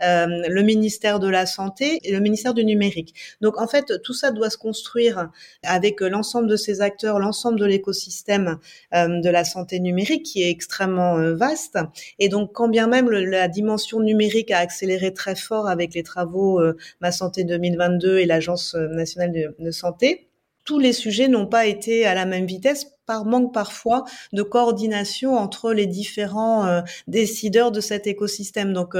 le 0.00 0.62
ministère 0.68 1.18
de 1.18 1.28
la 1.28 1.46
Santé 1.46 1.98
et 2.04 2.12
le 2.12 2.20
ministère 2.20 2.54
du 2.54 2.64
Numérique. 2.64 3.14
Donc 3.40 3.58
en 3.58 3.66
fait, 3.66 3.86
tout 4.02 4.14
ça 4.14 4.30
doit 4.30 4.50
se 4.50 4.58
construire 4.58 5.30
avec 5.62 6.00
l'ensemble 6.00 6.48
de 6.48 6.56
ces 6.56 6.80
acteurs, 6.80 7.18
l'ensemble 7.18 7.58
de 7.58 7.64
l'écosystème 7.64 8.58
euh, 8.94 9.20
de 9.20 9.30
la 9.30 9.44
santé 9.44 9.80
numérique 9.80 10.24
qui 10.24 10.42
est 10.42 10.50
extrêmement 10.50 11.16
euh, 11.18 11.34
vaste. 11.34 11.78
Et 12.18 12.28
donc 12.28 12.52
quand 12.52 12.68
bien 12.68 12.86
même 12.86 13.08
la 13.10 13.48
dimension 13.48 14.00
numérique 14.00 14.50
a 14.50 14.58
accéléré 14.58 15.12
très 15.12 15.34
fort 15.34 15.68
avec 15.68 15.94
les 15.94 16.02
travaux 16.02 16.60
euh, 16.60 16.76
Ma 17.00 17.12
Santé 17.12 17.44
2022 17.44 18.18
et 18.18 18.26
l'Agence 18.26 18.74
nationale 18.74 19.54
de, 19.58 19.70
santé, 19.70 20.28
tous 20.64 20.78
les 20.78 20.92
sujets 20.92 21.28
n'ont 21.28 21.46
pas 21.46 21.66
été 21.66 22.06
à 22.06 22.14
la 22.14 22.26
même 22.26 22.46
vitesse 22.46 22.86
par 23.06 23.24
manque 23.24 23.54
parfois 23.54 24.04
de 24.32 24.42
coordination 24.42 25.34
entre 25.36 25.72
les 25.72 25.86
différents 25.86 26.82
décideurs 27.06 27.72
de 27.72 27.80
cet 27.80 28.06
écosystème. 28.06 28.72
Donc 28.74 28.94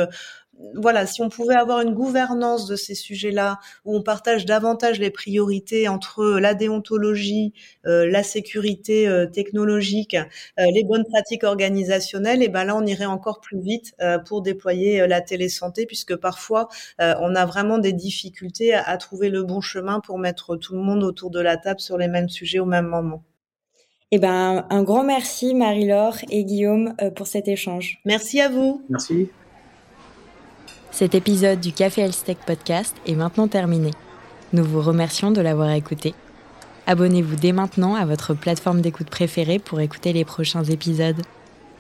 voilà, 0.75 1.07
si 1.07 1.23
on 1.23 1.29
pouvait 1.29 1.55
avoir 1.55 1.81
une 1.81 1.95
gouvernance 1.95 2.67
de 2.67 2.77
ces 2.77 2.95
sujets-là, 2.95 3.59
où 3.85 3.97
on 3.97 4.03
partage 4.03 4.45
davantage 4.45 4.99
les 4.99 5.11
priorités 5.11 5.89
entre 5.89 6.39
la 6.39 6.55
déontologie, 6.55 7.53
euh, 7.87 8.09
la 8.11 8.23
sécurité 8.23 9.07
euh, 9.07 9.27
technologique, 9.27 10.15
euh, 10.15 10.65
les 10.73 10.85
bonnes 10.85 11.05
pratiques 11.05 11.45
organisationnelles, 11.45 12.43
et 12.43 12.49
ben 12.49 12.65
là 12.65 12.77
on 12.77 12.85
irait 12.87 13.05
encore 13.05 13.41
plus 13.41 13.61
vite 13.61 13.95
pour 14.27 14.43
déployer 14.43 15.07
la 15.07 15.21
télésanté, 15.21 15.87
puisque 15.87 16.17
parfois 16.17 16.69
on 16.99 17.35
a 17.35 17.47
vraiment 17.47 17.79
des 17.79 17.93
difficultés 17.93 18.75
à, 18.75 18.97
trouver 18.97 19.29
le 19.29 19.43
bon 19.43 19.61
chemin 19.61 20.01
pour 20.01 20.19
mettre 20.19 20.57
tout 20.57 20.75
le 20.75 20.81
monde 20.81 21.03
autour 21.03 21.31
de 21.31 21.41
la 21.41 21.57
table 21.57 21.81
sur 21.81 21.99
les 21.99 22.09
mêmes 22.09 22.29
sujets 22.29 22.59
au 22.59 22.65
même 22.65 22.87
moment. 22.87 23.23
Eh 24.11 24.19
ben, 24.19 24.67
un 24.71 24.83
grand 24.83 25.05
merci 25.05 25.55
Marie-Laure 25.55 26.17
et 26.31 26.45
Guillaume 26.45 26.95
pour 27.15 27.27
cet 27.27 27.49
échange. 27.49 28.01
Merci 28.05 28.41
à 28.41 28.49
vous. 28.49 28.83
Merci. 28.89 29.29
Cet 30.91 31.15
épisode 31.15 31.61
du 31.61 31.73
Café 31.73 32.03
Elstech 32.03 32.39
Podcast 32.39 32.97
est 33.07 33.15
maintenant 33.15 33.47
terminé. 33.47 33.91
Nous 34.53 34.65
vous 34.65 34.81
remercions 34.81 35.31
de 35.31 35.41
l'avoir 35.41 35.71
écouté. 35.71 36.15
Abonnez-vous 36.87 37.37
dès 37.37 37.53
maintenant 37.53 37.95
à 37.95 38.07
votre 38.07 38.35
plateforme 38.35 38.81
d'écoute 38.81 39.11
préférée 39.11 39.59
pour 39.59 39.81
écouter 39.81 40.13
les 40.13 40.25
prochains 40.25 40.65
épisodes. 40.65 41.23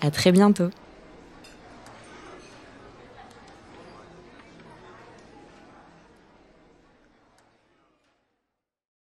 À 0.00 0.10
très 0.10 0.30
bientôt! 0.30 0.70